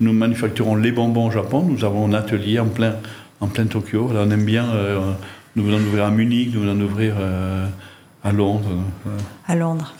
[0.00, 1.62] Nous manufacturons les bonbons au Japon.
[1.68, 2.96] Nous avons un atelier en plein,
[3.40, 4.10] en plein Tokyo.
[4.12, 4.64] Là, on aime bien.
[4.70, 4.98] euh,
[5.56, 7.14] nous venons d'ouvrir à Munich, nous venons d'ouvrir
[8.24, 8.68] à Londres.
[9.04, 9.18] Voilà.
[9.46, 9.94] à Londres.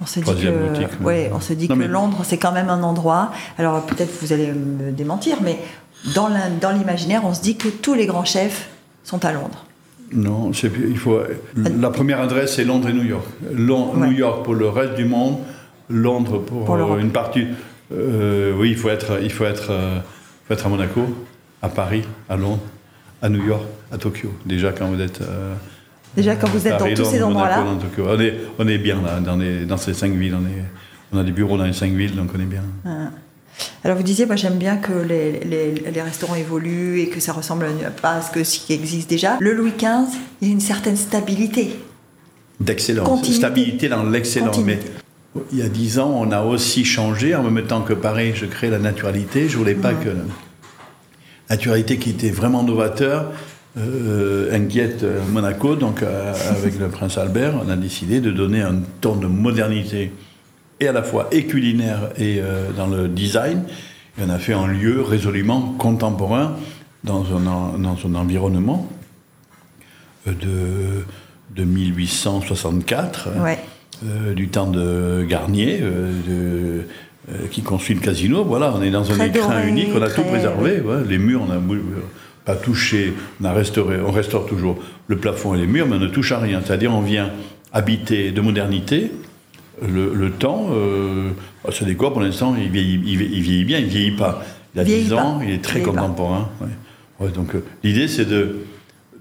[0.00, 2.50] On se dit que, boutique, ouais, on se dit Non, que mais- Londres, c'est quand
[2.50, 3.30] même un endroit.
[3.58, 5.58] Alors peut-être vous allez me démentir, mais
[6.04, 8.68] dans l'imaginaire, on se dit que tous les grands chefs
[9.04, 9.64] sont à Londres.
[10.12, 11.20] Non, il faut.
[11.56, 13.24] La première adresse, c'est Londres et New York.
[13.96, 14.08] Ouais.
[14.08, 15.38] New York pour le reste du monde,
[15.88, 17.46] Londres pour, euh, une partie.
[17.94, 19.98] Euh, oui, il faut être, il faut être, euh,
[20.46, 21.00] faut être à Monaco,
[21.62, 22.60] à Paris, à Londres,
[23.22, 24.30] à New York, à Tokyo.
[24.44, 25.20] Déjà quand vous êtes.
[25.22, 25.54] euh,
[26.14, 27.64] Déjà, quand vous êtes Paris, dans tous ces endroits-là.
[27.98, 30.34] On est, on est bien là, dans, les- dans ces cinq villes.
[30.38, 30.62] On, est,
[31.10, 32.64] on a des bureaux dans les cinq villes, donc on est bien.
[33.84, 37.32] Alors vous disiez, moi j'aime bien que les, les- les restaurants évoluent et que ça
[37.32, 37.66] ressemble
[38.00, 39.36] pas à ce, que, ce qui existe déjà.
[39.40, 41.78] Le Louis XV, il y a une certaine stabilité.
[42.60, 43.08] D'excellence.
[43.08, 43.36] Continuité.
[43.38, 44.58] Stabilité dans l'excellence.
[44.58, 44.78] Mais
[45.50, 47.34] il y a dix ans, on a aussi changé.
[47.34, 49.48] En même temps que Paris, je crée la naturalité.
[49.48, 50.14] Je voulais pas que la
[51.50, 53.32] naturalité qui était vraiment novateur
[53.78, 55.74] euh, inquiète euh, Monaco.
[55.76, 60.12] Donc, euh, avec le prince Albert, on a décidé de donner un ton de modernité
[60.82, 63.62] et à la fois et culinaire et euh, dans le design.
[64.18, 66.56] Et on a fait un lieu résolument contemporain
[67.04, 68.88] dans un, en- dans un environnement
[70.26, 73.58] euh, de, de 1864, Ouais.
[74.04, 76.84] euh, du temps de Garnier, euh, de-
[77.52, 78.42] qui construit le casino.
[78.44, 80.80] Voilà, on est dans un écrin doré, unique, on a tout préservé.
[80.80, 81.04] ouais.
[81.08, 81.60] les murs, on n'a
[82.44, 84.76] pas touché, on a restauré, on restaure toujours
[85.06, 86.60] le plafond et les murs, mais on ne touche à rien.
[86.64, 87.30] C'est-à-dire, on vient
[87.72, 89.12] habiter de modernité
[89.80, 91.30] le, temps, euh,
[91.70, 94.44] ça décore pour l'instant, il vieillit, il, vieillit, bien, il vieillit pas.
[94.74, 96.48] Il a 10 ans, il est très contemporain.
[97.34, 98.56] donc euh, l'idée c'est de,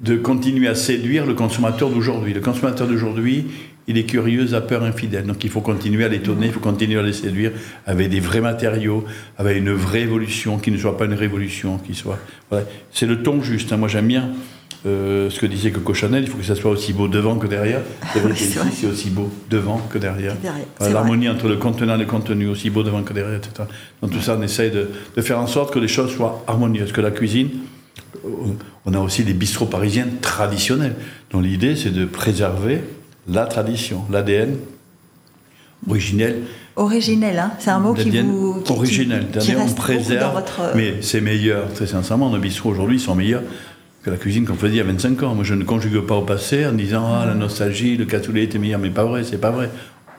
[0.01, 2.33] de continuer à séduire le consommateur d'aujourd'hui.
[2.33, 3.47] Le consommateur d'aujourd'hui,
[3.87, 5.25] il est curieux, à peur, infidèle.
[5.25, 7.51] Donc il faut continuer à l'étonner, il faut continuer à les séduire
[7.85, 9.05] avec des vrais matériaux,
[9.37, 12.19] avec une vraie évolution, qui ne soit pas une révolution, qui soit.
[12.91, 13.73] C'est le ton juste.
[13.73, 13.77] Hein.
[13.77, 14.31] Moi j'aime bien
[14.85, 17.45] euh, ce que disait Coco Chanel, il faut que ça soit aussi beau devant que
[17.45, 17.81] derrière.
[18.13, 20.35] C'est aussi beau devant que derrière.
[20.79, 23.67] L'harmonie entre le contenant et le contenu, aussi beau devant que derrière, etc.
[24.01, 26.91] Donc tout ça, on essaye de, de, faire en sorte que les choses soient harmonieuses,
[26.91, 27.49] que la cuisine,
[28.25, 28.29] euh,
[28.85, 30.95] on a aussi des bistrots parisiens traditionnels,
[31.29, 32.81] dont l'idée c'est de préserver
[33.27, 34.57] la tradition, l'ADN
[35.87, 36.41] originel.
[36.75, 38.61] Originel, hein c'est un mot qui vous.
[38.61, 40.33] Qui, originel, qui, on préserve.
[40.33, 40.75] Votre...
[40.75, 43.43] Mais c'est meilleur, très sincèrement, nos bistrots aujourd'hui sont meilleurs
[44.03, 45.35] que la cuisine qu'on faisait il y a 25 ans.
[45.35, 48.57] Moi, je ne conjugue pas au passé en disant Ah, la nostalgie, le cassoulet était
[48.57, 48.79] meilleur.
[48.79, 49.69] Mais pas vrai, c'est pas vrai.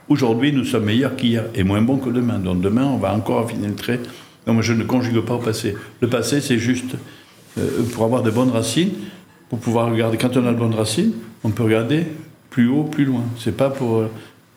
[0.08, 2.38] Aujourd'hui, nous sommes meilleurs qu'hier et moins bons que demain.
[2.38, 4.00] Donc demain, on va encore affiner le trait.
[4.46, 5.76] Non, moi, je ne conjugue pas au passé.
[6.00, 6.96] Le passé, c'est juste
[7.58, 8.92] euh, pour avoir de bonnes racines,
[9.48, 10.16] pour pouvoir regarder.
[10.16, 11.12] Quand on a de bonnes racines,
[11.44, 12.06] on peut regarder
[12.50, 13.24] plus haut, plus loin.
[13.38, 13.98] C'est pas pour.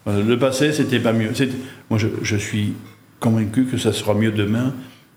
[0.07, 1.32] Euh, le passé, c'était pas mieux.
[1.89, 2.73] Moi, je, suis
[3.19, 4.73] convaincu que ça sera mieux demain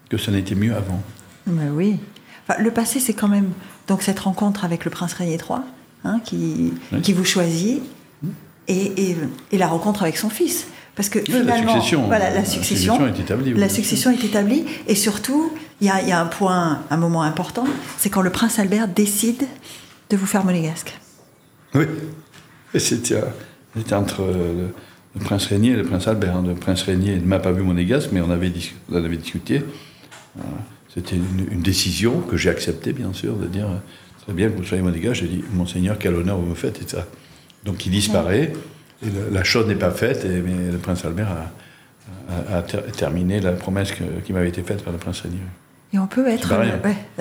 [0.09, 1.03] que ça n'était mieux avant.
[1.47, 1.97] Mais oui.
[2.59, 3.51] Le passé, c'est quand même
[3.89, 5.61] donc cette rencontre avec le prince Régnier III,
[6.05, 7.83] hein, qui, qui vous choisit,
[8.69, 9.17] et,
[9.51, 10.67] et, la rencontre avec son fils.
[10.95, 13.55] Parce que finalement, la succession, voilà, la succession, est établie.
[13.55, 17.65] La succession est établie, et surtout, il y, y a, un point, un moment important,
[17.97, 19.45] c'est quand le prince Albert décide
[20.11, 20.99] de vous faire monégasque.
[21.75, 21.87] Oui,
[22.75, 23.23] c'était
[23.93, 26.37] entre le, prince Régnier et le prince Albert.
[26.37, 26.45] Hein.
[26.47, 28.53] Le prince Régnier ne m'a pas vu monégasque, mais on avait,
[28.91, 29.63] on avait discuté.
[30.95, 33.67] C'était une, décision que j'ai acceptée, bien sûr, de dire
[34.23, 35.21] très bien que vous soyez monégasque.
[35.21, 37.07] J'ai dit, Monseigneur, quel honneur vous me faites, et ça.
[37.65, 38.53] Donc il disparaît,
[39.03, 41.29] et la chose n'est pas faite, et, mais le prince Albert
[42.51, 43.93] a, terminé la promesse
[44.25, 45.41] qui m'avait été faite par le prince Régnier.
[45.93, 46.53] Et on peut être.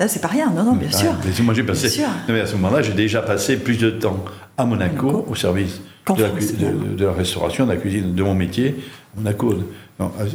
[0.08, 1.14] C'est pas, rien, non, non, bien sûr.
[1.42, 2.04] moi, j'ai passé.
[2.28, 4.24] mais à ce moment-là, j'ai déjà passé plus de temps
[4.56, 5.80] à Monaco, au service
[6.16, 8.76] de la, de la, restauration, de la cuisine, de mon métier.
[9.16, 9.54] Monaco,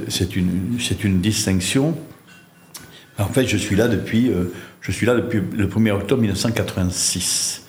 [0.07, 1.95] c'est une, une distinction
[3.19, 4.51] en fait, je suis là depuis, euh,
[4.81, 7.63] je suis là depuis le 1er octobre 1986.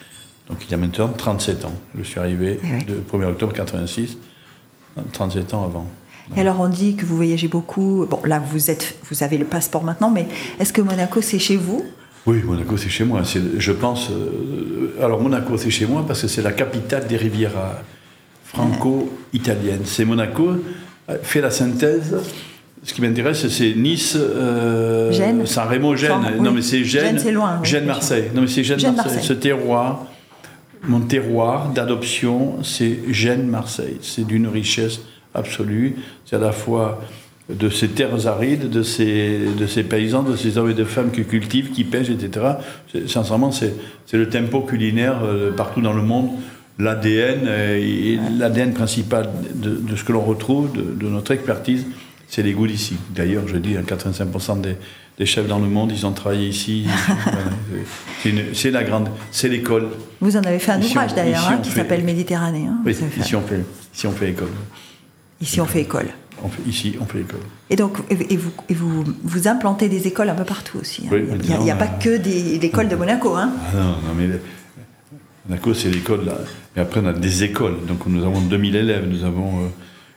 [0.48, 1.74] Donc il y a maintenant 37 ans.
[1.98, 4.18] Je suis arrivé eh le 1er octobre 1986,
[5.12, 5.86] 37 ans avant.
[6.36, 8.06] Et alors on dit que vous voyagez beaucoup.
[8.08, 10.26] Bon, là vous êtes, vous avez le passeport maintenant, mais
[10.58, 11.84] est-ce que Monaco c'est chez vous?
[12.26, 13.22] Oui, Monaco c'est chez moi.
[13.58, 14.10] Je pense.
[14.10, 17.52] Euh, alors Monaco c'est chez moi parce que c'est la capitale des rivières
[18.44, 19.82] franco-italiennes.
[19.84, 20.52] C'est Monaco
[21.10, 22.16] euh, fait la synthèse
[22.84, 26.12] ce qui m'intéresse, c'est Nice, euh, Saint Remo, Gênes.
[26.40, 27.18] Non, mais c'est Gênes.
[27.18, 27.60] c'est loin.
[27.62, 28.24] Gênes, Marseille.
[28.34, 29.22] Non, mais c'est Gênes, Marseille.
[29.22, 30.06] Ce terroir,
[30.82, 33.96] mon terroir d'adoption, c'est Gênes, Marseille.
[34.02, 35.00] C'est d'une richesse
[35.34, 35.96] absolue.
[36.26, 37.00] C'est à la fois
[37.48, 41.10] de ces terres arides, de ces, de ces paysans, de ces hommes et de femmes
[41.10, 42.46] qui cultivent, qui pêchent, etc.
[43.06, 43.72] Sincèrement, c'est
[44.12, 46.30] le tempo culinaire euh, partout dans le monde
[46.78, 51.86] l'ADN, euh, l'ADN principal de, de, ce que l'on retrouve, de, de, notre expertise,
[52.28, 52.96] c'est les goûts d'ici.
[53.10, 56.86] D'ailleurs, je dis, 85% des, chefs dans le monde, ils ont travaillé ici.
[58.52, 59.88] c'est la grande, c'est l'école.
[60.20, 62.66] Vous en avez fait un ouvrage d'ailleurs, hein, qui s'appelle Méditerranée.
[62.66, 63.64] Hein, oui, ici on, fait,
[63.94, 64.48] ici on fait école.
[65.40, 66.08] Ici on fait école.
[66.66, 67.40] ici, on fait école.
[67.70, 71.06] Et donc, et vous, et vous, vous implantez des écoles un peu partout aussi.
[71.06, 71.16] Hein.
[71.42, 73.36] il n'y a, pas que des, l'école de Monaco.
[73.36, 73.52] Hein.
[73.68, 74.28] Ah non, non, mais
[75.48, 76.24] Monaco, c'est l'école.
[76.24, 76.38] Là.
[76.76, 77.84] Et après, on a des écoles.
[77.86, 79.06] Donc, nous avons 2000 élèves.
[79.08, 79.70] Nous avons.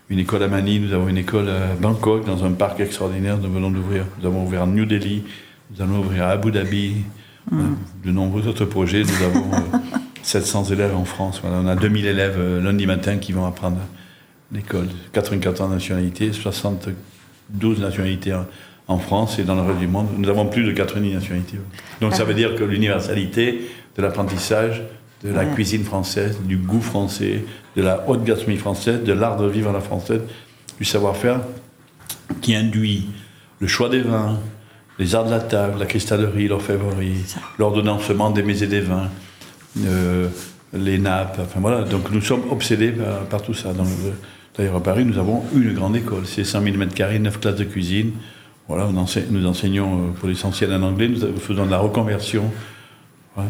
[0.10, 3.52] Une école à Manille, nous avons une école à Bangkok, dans un parc extraordinaire, nous
[3.52, 4.06] venons d'ouvrir.
[4.20, 5.24] Nous avons ouvert à New Delhi,
[5.70, 7.04] nous allons ouvrir à Abu Dhabi,
[7.52, 7.60] mm.
[7.60, 7.64] euh,
[8.06, 9.04] de nombreux autres projets.
[9.04, 9.52] Nous avons
[10.24, 11.42] 700 euh, élèves en France.
[11.44, 13.80] Voilà, on a 2000 élèves euh, lundi matin qui vont apprendre
[14.54, 14.88] l'école.
[15.12, 18.34] 84 nationalités, 72 nationalités
[18.88, 20.08] en France et dans le reste du monde.
[20.18, 21.58] Nous avons plus de 90 nationalités.
[22.00, 24.84] Donc ça veut dire que l'universalité de l'apprentissage
[25.24, 27.44] de la cuisine française, du goût français,
[27.76, 30.22] de la haute gastronomie française, de l'art de vivre à la française,
[30.78, 31.42] du savoir-faire,
[32.42, 33.10] qui induit
[33.60, 34.40] le choix des vins,
[35.00, 37.24] les arts de la table, la cristallerie, l'orfèvrerie,
[37.58, 39.10] l'ordonnancement des mets et des vins,
[39.86, 40.28] euh,
[40.74, 41.84] les nappes, enfin voilà.
[41.84, 42.94] Donc nous sommes obsédés
[43.30, 43.70] par, tout ça.
[44.58, 46.26] D'ailleurs, à Paris, nous avons une grande école.
[46.26, 48.12] C'est 100 000 m2, 9 classes de cuisine.
[48.68, 52.52] Voilà, nous enseignons euh, pour l'essentiel en anglais, nous faisons de la reconversion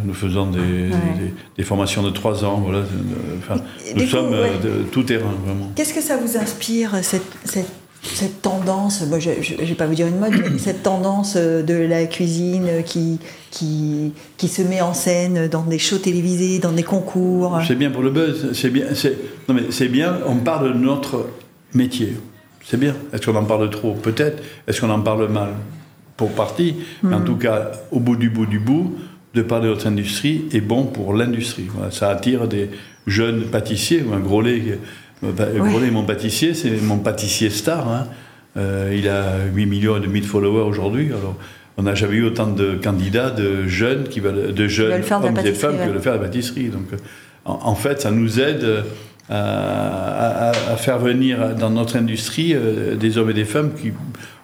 [0.06, 2.58] nous faisons des, formations de trois ans.
[2.58, 2.84] Voilà.
[3.40, 3.62] Enfin,
[3.96, 5.72] nous sommes euh, de tout terrain, vraiment.
[5.76, 7.72] Qu'est-ce que ça vous inspire, cette, cette,
[8.02, 11.64] cette tendance Moi, je ne vais pas vous dire une mode, mais cette tendance euh,
[11.64, 13.20] de la cuisine qui,
[13.52, 17.60] qui, qui se met en scène dans des shows télévisés, dans des concours?
[17.66, 18.52] C'est bien pour le buzz.
[18.54, 18.88] C'est bien,
[19.48, 21.28] non mais c'est bien, on parle de notre
[21.74, 22.18] métier.
[22.66, 22.96] C'est bien.
[23.14, 23.94] Est-ce qu'on en parle trop?
[23.94, 24.44] Peut-être.
[24.68, 25.52] Est-ce qu'on en parle mal?
[26.18, 26.76] Pour partie.
[27.04, 28.96] Mais en tout cas, au bout du bout du bout,
[29.38, 31.68] de parler de notre industrie est bon pour l'industrie.
[31.92, 32.70] ça attire des
[33.06, 34.04] jeunes pâtissiers.
[34.14, 34.80] Un Grolet,
[35.24, 37.88] Grolet mon pâtissier, c'est mon pâtissier star.
[37.88, 38.08] Hein.
[38.58, 41.08] Euh, il a 8 millions et demi de followers aujourd'hui.
[41.08, 41.36] Alors,
[41.78, 45.54] on n'a jamais eu autant de candidats, de jeunes qui veulent, de jeunes hommes et
[45.54, 46.70] femmes qui veulent faire la pâtisserie.
[46.70, 46.88] Donc,
[47.46, 48.84] en, fait, ça nous aide
[49.30, 53.92] à, faire venir dans notre industrie euh, des hommes et des femmes qui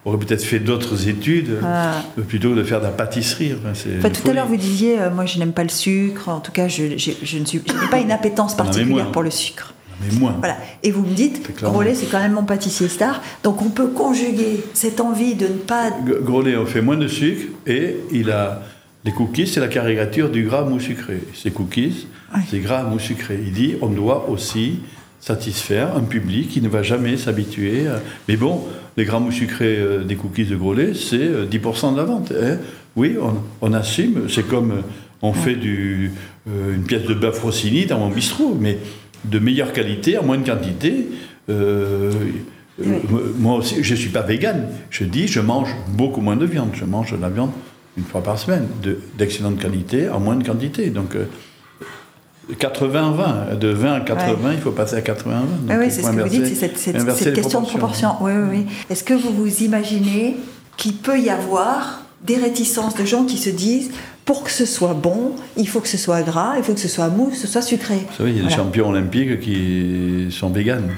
[0.05, 2.01] auraient peut-être fait d'autres études ah.
[2.27, 3.53] plutôt que de faire de la pâtisserie.
[3.55, 6.67] tout à l'heure, vous disiez, euh, moi je n'aime pas le sucre, en tout cas
[6.67, 9.73] je, je, ne suis, pas une appétence particulière pour le sucre.
[10.01, 10.36] Mais moins.
[10.39, 10.57] Voilà.
[10.81, 13.21] Et vous me dites, Grolet, c'est quand même mon pâtissier star.
[13.43, 15.91] Donc on peut conjuguer cette envie de ne pas.
[16.21, 18.63] Grolet, on fait moins de sucre et il a.
[19.05, 21.19] Les cookies, c'est la caricature du gras mou sucré.
[21.33, 22.07] Ces cookies,
[22.49, 23.39] c'est gras mou sucré.
[23.45, 24.79] Il dit on doit aussi
[25.19, 27.85] satisfaire un public qui ne va jamais s'habituer.
[28.27, 28.61] Mais bon,
[28.97, 32.31] les grammes sucrés euh, des cookies de Grolet, c'est 10% euh, de la vente.
[32.31, 32.57] Hein.
[32.95, 33.15] oui,
[33.61, 34.29] on, assume.
[34.29, 34.81] C'est comme euh,
[35.21, 36.11] on fait du,
[36.47, 38.77] une pièce de bœuf Rossini dans mon bistrot, mais
[39.23, 41.07] de meilleure qualité, en moins de quantité.
[43.39, 44.67] Moi aussi, je ne suis pas vegan.
[44.89, 46.71] Je dis, je mange beaucoup moins de viande.
[46.73, 47.51] Je mange de la viande
[47.97, 48.67] une fois par semaine,
[49.17, 50.89] d'excellente qualité, en moins de quantité.
[50.89, 51.15] Donc,
[52.51, 53.57] 80-20.
[53.57, 56.29] De 20 à 80, il faut passer à 80 ah oui, c'est ce que vous
[56.29, 58.15] dites, c'est cette, question de proportion.
[58.21, 58.65] Oui, oui, oui.
[58.89, 60.35] Est-ce que vous vous imaginez
[60.77, 63.91] qu'il peut y avoir des réticences de gens qui se disent
[64.25, 66.87] pour que ce soit bon, il faut que ce soit gras, il faut que ce
[66.87, 67.95] soit mou, que ce soit sucré?
[67.95, 70.91] Vous savez, il y a des champions olympiques qui sont véganes.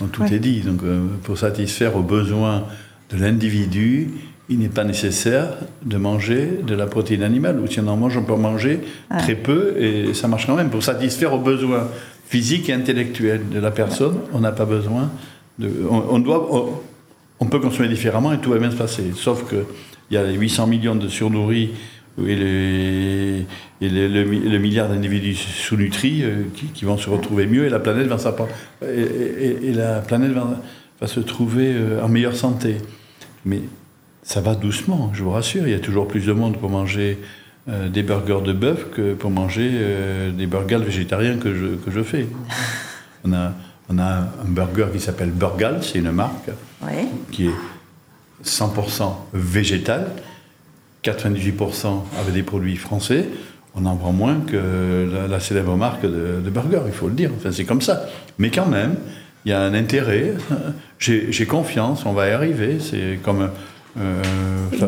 [0.00, 0.60] Donc tout est dit.
[0.60, 2.64] Donc euh, pour satisfaire aux besoins
[3.10, 4.08] de l'individu,
[4.48, 5.48] il n'est pas nécessaire
[5.84, 7.60] de manger de la protéine animale.
[7.60, 8.80] Ou si on en mange, on peut en manger
[9.18, 10.70] très peu et ça marche quand même.
[10.70, 11.88] Pour satisfaire aux besoins
[12.26, 15.10] physiques et intellectuels de la personne, on n'a pas besoin
[15.58, 15.70] de.
[15.90, 16.48] On, doit,
[17.40, 19.12] on, peut consommer différemment et tout va bien se passer.
[19.14, 19.64] Sauf qu'il
[20.10, 21.70] y a 800 millions de surnourris
[22.26, 23.46] et, les,
[23.80, 26.42] et le, milliard d'individus sous-nutris euh,
[26.74, 28.18] qui, vont se retrouver mieux et la planète va,
[28.82, 30.60] et, et la planète va,
[31.00, 32.78] va se trouver euh, en meilleure santé.
[33.44, 33.60] Mais
[34.28, 35.66] ça va doucement, je vous rassure.
[35.66, 37.18] Il y a toujours plus de monde pour manger
[37.66, 41.90] euh, des burgers de bœuf que pour manger euh, des burgers végétariens que je, que
[41.90, 42.26] je fais.
[43.24, 43.52] On a,
[43.88, 46.50] on a un burger qui s'appelle Burgal, c'est une marque
[47.32, 50.06] qui est 100% végétal,
[51.02, 53.28] 98% avec des produits français.
[53.74, 57.32] On en vend moins que la, célèbre marque de, de, burger, il faut le dire.
[57.36, 58.06] Enfin, c'est comme ça.
[58.38, 58.94] Mais quand même,
[59.44, 60.34] il y a un intérêt.
[61.00, 62.78] J'ai confiance, on va y arriver.
[62.78, 63.50] C'est comme
[63.98, 64.22] euh,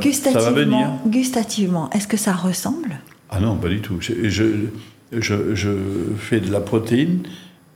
[0.00, 3.00] gustativement, Gustativement, est-ce que ça ressemble?
[3.30, 3.98] Ah non, pas du tout.
[4.00, 4.18] Je,
[5.12, 5.76] je,
[6.18, 7.20] fais de la protéine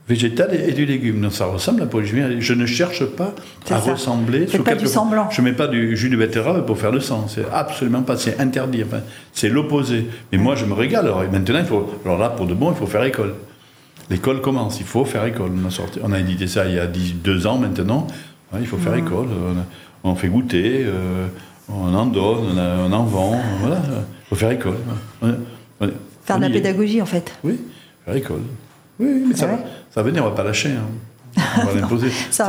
[0.07, 1.21] végétale et, du légume.
[1.21, 3.33] Donc ça ressemble à la Je ne cherche pas
[3.69, 4.47] à ressembler.
[4.49, 5.29] C'est pas du semblant.
[5.31, 7.27] Je ne mets pas du jus de betterave pour faire le sang.
[7.27, 8.17] C'est absolument pas.
[8.17, 8.83] C'est interdit.
[8.83, 9.01] Enfin,
[9.33, 10.07] c'est l'opposé.
[10.31, 11.05] Mais moi, je me régale.
[11.05, 11.89] Alors maintenant, il faut.
[12.05, 13.35] Alors là, pour de bon, il faut faire école.
[14.09, 14.79] L'école commence.
[14.79, 15.51] Il faut faire école.
[15.63, 18.07] On a, sorti, on a édité ça il y a 12 ans maintenant.
[18.59, 18.99] il faut faire mmh.
[18.99, 19.27] école
[20.05, 21.27] on fait goûter, euh,
[21.69, 23.81] on en donne, on, en vend, voilà.
[23.87, 24.77] Il faut faire école.
[26.23, 27.33] faire de la pédagogie, en fait.
[27.43, 27.59] Oui,
[28.05, 28.41] faire école.
[28.99, 29.59] Oui, mais ça, va,
[29.91, 30.69] ça va venir, on ne va pas lâcher.
[30.69, 31.41] Hein.
[31.57, 32.09] On va l'imposer.
[32.31, 32.45] ça,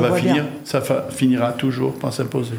[0.00, 2.54] va finir, ça finira toujours par s'imposer.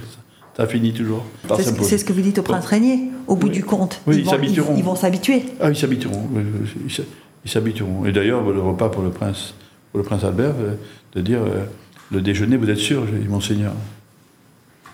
[0.57, 1.89] Ça finit toujours par s'imposer.
[1.89, 4.01] C'est ce que vous dites au prince régnier, au bout du compte.
[4.07, 4.76] Oui, ils, s'habitueront.
[4.76, 5.45] Ils, vont s'habituer.
[5.59, 6.28] Ah, ils s'habitueront.
[7.45, 8.05] Ils s'habitueront.
[8.05, 9.53] Et d'ailleurs, le repas pour le prince,
[9.91, 10.73] pour le prince Albert, euh,
[11.13, 11.65] de dire euh,
[12.11, 13.73] le déjeuner, vous êtes sûr, monseigneur?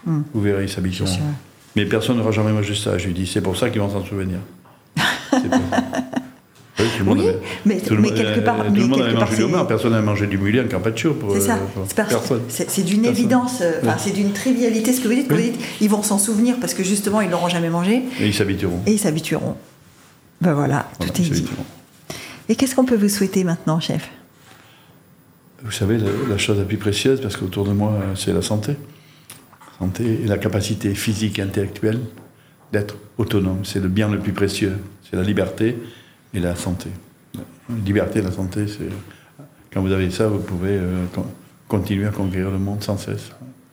[0.05, 0.21] Hmm.
[0.33, 1.17] Vous verrez, ils s'habitueront.
[1.75, 2.97] Mais personne n'aura jamais mangé ça.
[2.97, 4.39] Je lui dis, c'est pour ça qu'ils vont s'en souvenir.
[6.79, 9.35] Oui, tout le monde avait, mais, tout le, quelque part, tout le monde avait mangé
[9.35, 11.15] du homard, personne n'a mangé du mulet en carpaccio.
[11.33, 11.59] C'est ça,
[11.99, 15.59] euh, c'est d'une évidence, euh, enfin, c'est d'une trivialité ce que vous dites, vous dites.
[15.79, 18.03] Ils vont s'en souvenir parce que justement, ils l'auront jamais mangé.
[18.19, 18.81] Et ils s'habitueront.
[18.87, 19.55] Et ils s'habitueront.
[20.39, 21.45] Ben voilà, tout est dit.
[22.49, 24.09] Et qu'est-ce qu'on peut vous souhaiter maintenant, chef?
[25.63, 25.99] Vous savez,
[26.29, 28.75] la chose la plus précieuse, parce qu'autour de moi, c'est la santé
[29.99, 31.99] et la capacité physique et intellectuelle
[32.71, 33.59] d'être autonome.
[33.63, 34.77] C'est le bien le plus précieux.
[35.09, 35.77] C'est la liberté
[36.33, 36.89] et la santé.
[37.35, 38.89] La liberté et la santé, c'est.
[39.73, 41.05] Quand vous avez ça, vous pouvez euh,
[41.69, 43.31] continuer à conquérir le monde sans cesse.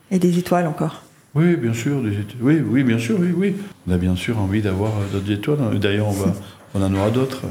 [0.09, 1.03] Et des étoiles encore
[1.35, 2.01] Oui, bien sûr.
[2.01, 2.41] Des étoiles.
[2.41, 3.55] Oui, oui, bien sûr, oui, oui.
[3.87, 5.79] On a bien sûr envie d'avoir euh, d'autres étoiles.
[5.79, 6.33] D'ailleurs, on, va,
[6.73, 7.41] on en aura d'autres.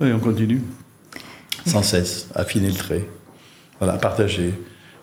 [0.00, 0.62] Oui, on continue.
[1.66, 3.04] Sans cesse, affiner le trait.
[3.78, 4.54] Voilà, partager.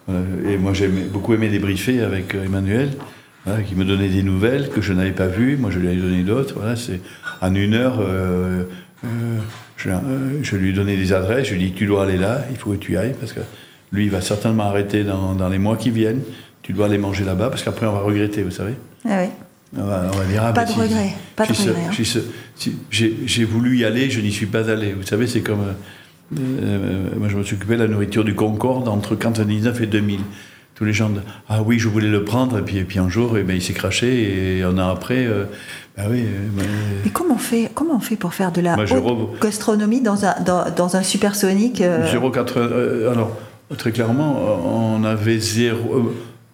[0.09, 2.91] Euh, et moi, j'ai beaucoup aimé débriefer avec euh, Emmanuel,
[3.67, 5.57] qui me donnait des nouvelles que je n'avais pas vues.
[5.57, 6.53] Moi, je lui ai donné d'autres.
[6.55, 6.99] Voilà, c'est
[7.41, 8.63] en une heure, euh,
[9.75, 11.47] je, lui ai donné des adresses.
[11.47, 13.39] Je lui ai dit tu dois aller là, il faut que tu ailles parce que
[13.91, 16.21] Lui, il va certainement arrêter dans, dans les mois qui viennent.
[16.61, 18.73] Tu dois aller manger là-bas parce qu'après, on va regretter, vous savez.
[19.07, 19.29] Ah oui.
[19.77, 22.71] On va, on va dire, ah, Pas ben, de regret, pas de regret, hein.
[22.89, 24.93] j'ai voulu y aller, je n'y suis pas allé.
[24.93, 25.63] Vous savez, c'est comme.
[26.37, 29.85] Euh, euh, moi, je me suis occupé de la nourriture du Concorde entre 99 et
[29.87, 30.19] 2000.
[30.75, 31.19] Tous les gens, de,
[31.49, 33.61] ah oui, je voulais le prendre, et puis, et puis un jour, eh ben, il
[33.61, 35.43] s'est craché, et un an après, euh,
[35.97, 36.21] bah oui.
[36.21, 36.63] euh, bah,
[37.03, 40.35] Mais comment on fait, comment on fait pour faire de la haute gastronomie dans un,
[40.45, 43.37] dans, dans un supersonique euh, 0,80 euh, alors,
[43.77, 45.77] très clairement, on avait 0,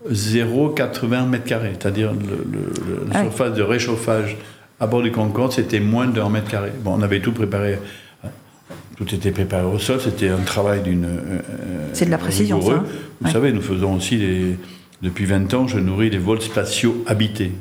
[0.10, 2.20] euh, 0,80 mètres carrés, c'est-à-dire le,
[2.52, 4.38] le- le- la surface de réchauffage
[4.80, 6.72] à bord du Concorde, c'était moins d'un mètre carré.
[6.84, 7.78] Bon, on avait tout préparé, euh,
[8.96, 11.06] tout était préparé au sol, c'était un travail d'une.
[11.06, 11.40] euh,
[11.94, 12.76] C'est de la euh, précision, rigoureux.
[12.78, 12.86] ça, hein.
[13.22, 13.34] Vous Ouais.
[13.34, 14.58] savez, nous faisons aussi, les,
[15.02, 17.52] depuis 20 ans, je nourris les vols spatiaux habités.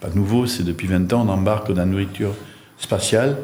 [0.00, 2.32] Pas nouveau, c'est depuis 20 ans, on embarque de la nourriture
[2.78, 3.36] spatiale.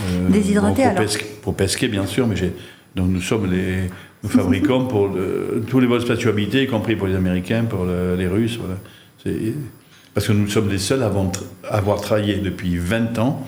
[0.00, 2.52] euh, pour, alors pesquer, pour pesquer, bien sûr, mais j'ai,
[2.96, 3.88] donc nous sommes les,
[4.22, 7.84] nous fabriquons pour le- tous les vols spatiaux habités, y compris pour les Américains, pour
[7.84, 8.58] le- les Russes.
[8.58, 8.78] Voilà.
[10.14, 11.10] Parce que nous sommes les seuls à
[11.70, 13.46] avoir travaillé depuis 20 ans.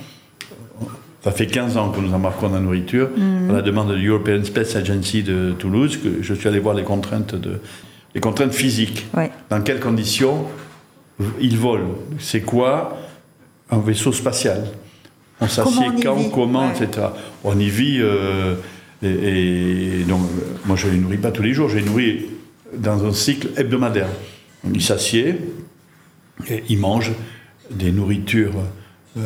[1.24, 3.08] Ça fait 15 ans que nous embarquons dans la nourriture.
[3.16, 3.48] Mhm.
[3.50, 6.82] À la demande de l'European Space Agency de Toulouse, que je suis allé voir les
[6.82, 7.60] contraintes, de,
[8.14, 9.06] les contraintes physiques.
[9.16, 9.30] Ouais.
[9.48, 10.44] Dans quelles conditions
[11.40, 11.94] ils volent?
[12.18, 12.98] C'est quoi?
[13.70, 14.64] Un vaisseau spatial
[15.40, 16.30] On s'assied quand, vit?
[16.30, 16.84] comment, Ouais.
[16.84, 17.06] etc.
[17.42, 17.98] On y vit.
[18.02, 18.56] euh,
[19.02, 19.08] et,
[20.00, 22.26] et donc, euh, moi, je ne les nourris pas tous les jours, je les nourris
[22.76, 24.08] dans un cycle hebdomadaire.
[24.72, 25.38] Ils s'assiedent
[26.50, 27.12] et ils mangent
[27.70, 28.52] des nourritures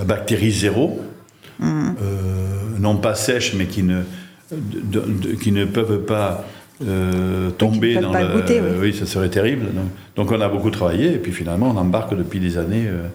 [0.01, 1.01] à bactéries zéro,
[1.63, 4.03] Euh, non pas sèches, mais qui ne,
[4.53, 6.45] de- de- qui ne peuvent pas
[6.87, 8.35] euh, tomber dans pas le.
[8.35, 8.69] goûter, oui.
[8.81, 9.67] oui, ça serait terrible.
[9.75, 9.85] Donc,
[10.17, 13.09] donc on a beaucoup travaillé, et puis finalement, on embarque depuis des années euh,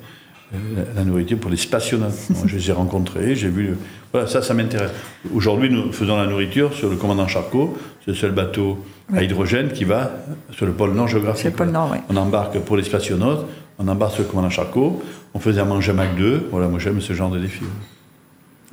[0.76, 2.14] la, la nourriture pour les spationautes.
[2.30, 3.64] Moi, je les ai rencontrés, j'ai vu.
[3.68, 3.78] le-
[4.12, 4.92] Voilà, ça, ça m'intéresse.
[5.34, 8.84] Aujourd'hui, nous faisons la nourriture sur le commandant Charcot, c'est le seul bateau
[9.16, 10.12] à hydrogène qui va
[10.52, 11.46] sur le pôle Nord géographique.
[11.46, 11.98] Le pôle Nord, oui.
[12.10, 13.46] On embarque pour les spationautes,
[13.80, 15.02] on embarque sur le commandant Charcot,
[15.34, 16.48] on faisait à manger à Mac 2.
[16.52, 17.62] Voilà, moi j'aime ce genre de défi.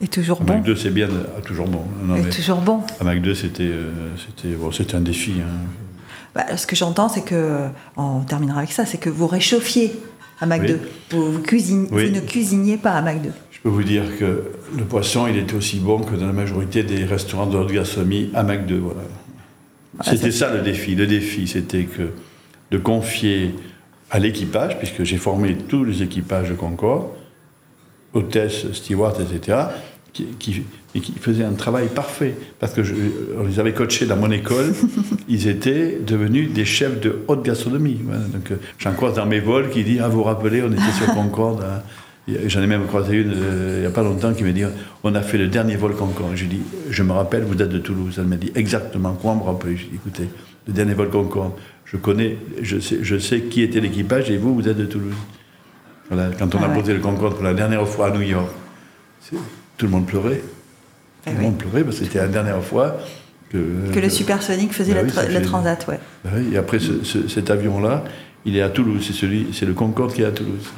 [0.02, 0.54] Et toujours À bon.
[0.54, 1.82] Mac 2, c'est bien, ah, toujours bon.
[2.04, 2.80] Non, mais toujours bon.
[3.00, 5.32] à Mac 2, c'était euh, c'était bon, c'était un défi.
[5.40, 5.68] hein.
[6.34, 7.58] Bah, ce que j'entends, c'est que,
[7.96, 9.92] on terminera avec ça, c'est que vous réchauffiez
[10.40, 10.68] à Mac Oui.
[10.68, 10.80] 2.
[11.10, 12.06] Vous, vous cuisine- Oui.
[12.08, 13.30] vous ne cuisiniez pas à Mac 2.
[13.50, 14.44] Je peux vous dire que
[14.76, 18.30] le poisson, il était aussi bon que dans la majorité des restaurants de haute gastronomie
[18.32, 18.78] à Mac 2.
[18.78, 19.00] Voilà.
[20.02, 20.94] c'était ça le défi.
[20.94, 22.10] Le défi, c'était que
[22.70, 23.54] de confier
[24.10, 27.08] à l'équipage, puisque j'ai formé tous les équipages de Concorde,
[28.14, 29.58] hôtesses, stewards, etc.,
[30.12, 30.62] qui, qui,
[30.94, 32.34] et qui faisaient un travail parfait.
[32.58, 32.94] Parce que je,
[33.38, 34.72] on les avait coachés dans mon école,
[35.28, 38.00] ils étaient devenus des chefs de haute gastronomie.
[38.32, 40.92] Donc, euh, j'en croise dans mes vols qui dit Ah, vous vous rappelez, on était
[40.96, 41.62] sur Concorde.
[41.62, 41.82] hein.
[42.46, 44.62] J'en ai même croisé une euh, il n'y a pas longtemps qui me dit
[45.02, 46.32] On a fait le dernier vol Concorde.
[46.36, 48.16] J'ai dit Je me rappelle, vous êtes de Toulouse.
[48.18, 49.76] Elle m'a dit exactement quoi me rappeler.
[49.76, 50.28] J'ai dit Écoutez,
[50.66, 51.52] le dernier vol Concorde,
[51.84, 55.14] je connais, je sais, je sais qui était l'équipage et vous, vous êtes de Toulouse.
[56.10, 56.80] Voilà, quand on Ah a ouais.
[56.80, 58.48] posé le Concorde pour la dernière fois à New York,
[59.76, 60.42] tout le monde pleurait.
[61.26, 62.96] Ah tout le monde pleurait parce que c'était la dernière fois
[63.50, 63.58] que.
[63.92, 66.00] Que le supersonique faisait Bah la, oui, transat, ouais.
[66.24, 68.04] Bah oui, et après, ce- ce- cet avion-là,
[68.44, 69.04] il est à Toulouse.
[69.06, 70.70] C'est celui, c'est le Concorde qui est à Toulouse.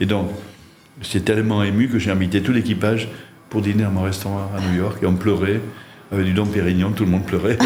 [0.00, 0.28] Et donc,
[1.00, 3.08] j'étais tellement ému que j'ai invité tout l'équipage
[3.48, 5.60] pour dîner à mon restaurant à New York et on pleurait.
[6.12, 7.56] Avec du Dom Pérignon, tout le monde pleurait.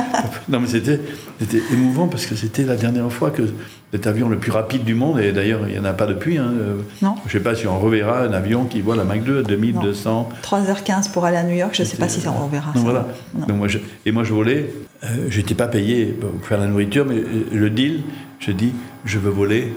[0.50, 1.00] non, mais c'était,
[1.40, 3.42] c'était émouvant parce que c'était la dernière fois que
[3.92, 6.36] cet avion le plus rapide du monde, et d'ailleurs, il n'y en a pas depuis.
[6.36, 7.14] Hein, euh, Non.
[7.26, 9.42] Je ne sais pas si on reverra un avion qui voit la Mach 2 à
[9.42, 10.28] 2200.
[10.42, 12.72] 3h15 pour aller à New York, je ne sais pas si ça on reverra.
[12.72, 12.90] Donc ça.
[12.90, 13.08] voilà.
[13.38, 13.46] Non.
[13.46, 14.70] Donc moi, je- et moi, je volais.
[15.04, 18.02] Euh, je n'étais pas payé pour faire la nourriture, mais euh, le deal,
[18.38, 18.74] je dis,
[19.06, 19.72] je veux voler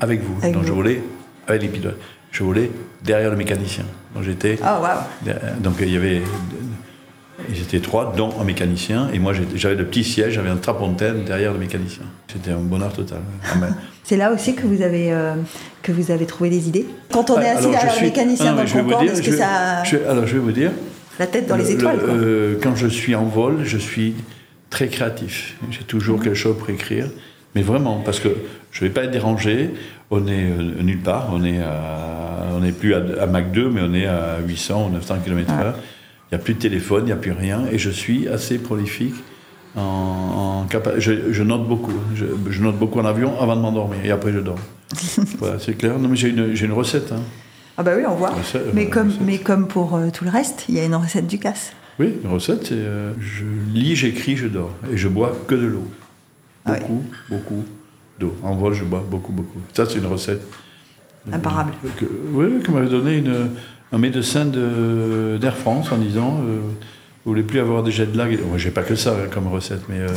[0.00, 0.34] avec vous.
[0.42, 0.68] Avec Donc vous.
[0.68, 1.02] je volais
[1.46, 1.98] avec les pilotes.
[2.32, 2.70] Je volais
[3.04, 3.84] derrière le mécanicien.
[4.14, 4.58] Donc j'étais.
[4.64, 6.22] Ah, waouh derrière- Donc il y avait.
[7.50, 9.08] Ils étaient trois, dont un mécanicien.
[9.12, 12.04] Et moi, j'avais le petit siège, j'avais un trapontaine derrière le mécanicien.
[12.32, 13.20] C'était un bonheur total.
[13.44, 13.56] Ah
[14.04, 15.34] C'est là aussi que vous avez, euh,
[15.82, 16.86] que vous avez trouvé des idées?
[17.12, 19.22] Quand on est assis alors, je derrière suis- le mécanicien Ah, dans le Concorde, est-ce
[19.22, 19.84] que ça...
[19.84, 20.72] je- alors je vais vous dire.
[21.20, 22.14] La tête dans les Le- étoiles, le- quoi.
[22.14, 24.14] euh, quand je suis en vol, je suis
[24.70, 25.56] très créatif.
[25.70, 27.06] J'ai toujours quelque chose pour écrire.
[27.54, 28.28] Mais vraiment, parce que
[28.72, 29.70] je ne vais pas être dérangé.
[30.10, 31.28] On est euh, nulle part.
[31.32, 34.86] On est à- on n'est plus à, à Mach 2, mais on est à 800
[34.88, 35.74] ou 900 km/h.
[36.32, 37.66] Il n'y a plus de téléphone, il n'y a plus rien.
[37.70, 39.14] Et je suis assez prolifique.
[39.76, 41.92] En, en capa- je, je note beaucoup.
[42.14, 43.98] Je, je note beaucoup en avion avant de m'endormir.
[44.02, 44.58] Et après, je dors.
[45.38, 45.98] voilà, c'est clair.
[45.98, 47.12] Non, mais j'ai une, j'ai une recette.
[47.12, 47.20] hein.
[47.76, 48.30] Ah bah oui, on voit.
[48.30, 49.20] Recette, mais, euh, comme, recette.
[49.26, 51.72] mais comme pour euh, tout le reste, il y a une recette du casse.
[52.00, 54.72] Oui, une recette, c'est euh, je lis, j'écris, je dors.
[54.90, 55.86] Et je bois que de l'eau.
[56.64, 56.80] Ah ouais.
[56.80, 57.64] Beaucoup, beaucoup
[58.18, 58.34] d'eau.
[58.42, 59.58] En vol, je bois beaucoup, beaucoup.
[59.74, 60.40] Ça, c'est une recette.
[61.30, 61.72] Imparable.
[61.98, 63.50] Que, oui, que m'avait donné une,
[63.92, 66.58] un médecin de- d'Air France en disant euh,
[67.24, 69.82] Vous voulez plus avoir des jet lag Moi, j'ai pas que ça hein, comme recette,
[69.88, 70.08] mais euh,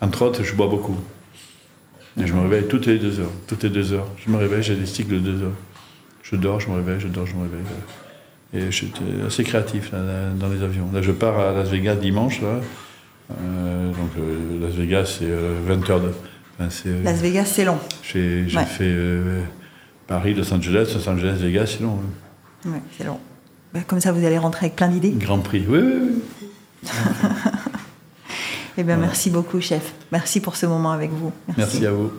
[0.00, 0.96] Entre autres, je bois beaucoup.
[2.20, 3.30] Et je me réveille toutes les deux heures.
[3.46, 4.06] Toutes les deux heures.
[4.24, 5.56] Je me réveille, j'ai des cycles de deux heures.
[6.22, 7.64] Je dors, je me réveille, je dors, je me réveille.
[8.54, 9.98] Et j'étais assez créatif là,
[10.38, 10.88] dans les avions.
[10.92, 12.40] Là, je pars à Las Vegas dimanche.
[12.40, 12.60] Là.
[13.30, 16.08] Euh, donc, euh, Las Vegas, c'est euh, 20 heures de.
[16.58, 17.78] enfin, c'est, Las Vegas, c'est long.
[18.02, 18.64] j'ai Ouais.
[18.64, 18.94] fait
[20.06, 21.98] Paris, Los Angeles, Los Angeles, Vegas, sinon.
[22.02, 22.27] hein.
[22.72, 23.18] Ouais, c'est long.
[23.74, 25.10] Bah, Comme ça, vous allez rentrer avec plein d'idées.
[25.12, 25.64] Grand Prix.
[25.68, 26.22] Oui, oui,
[26.84, 26.90] oui.
[28.80, 29.92] Eh bien, merci beaucoup, chef.
[30.12, 31.32] Merci pour ce moment avec vous.
[31.56, 32.12] Merci à vous.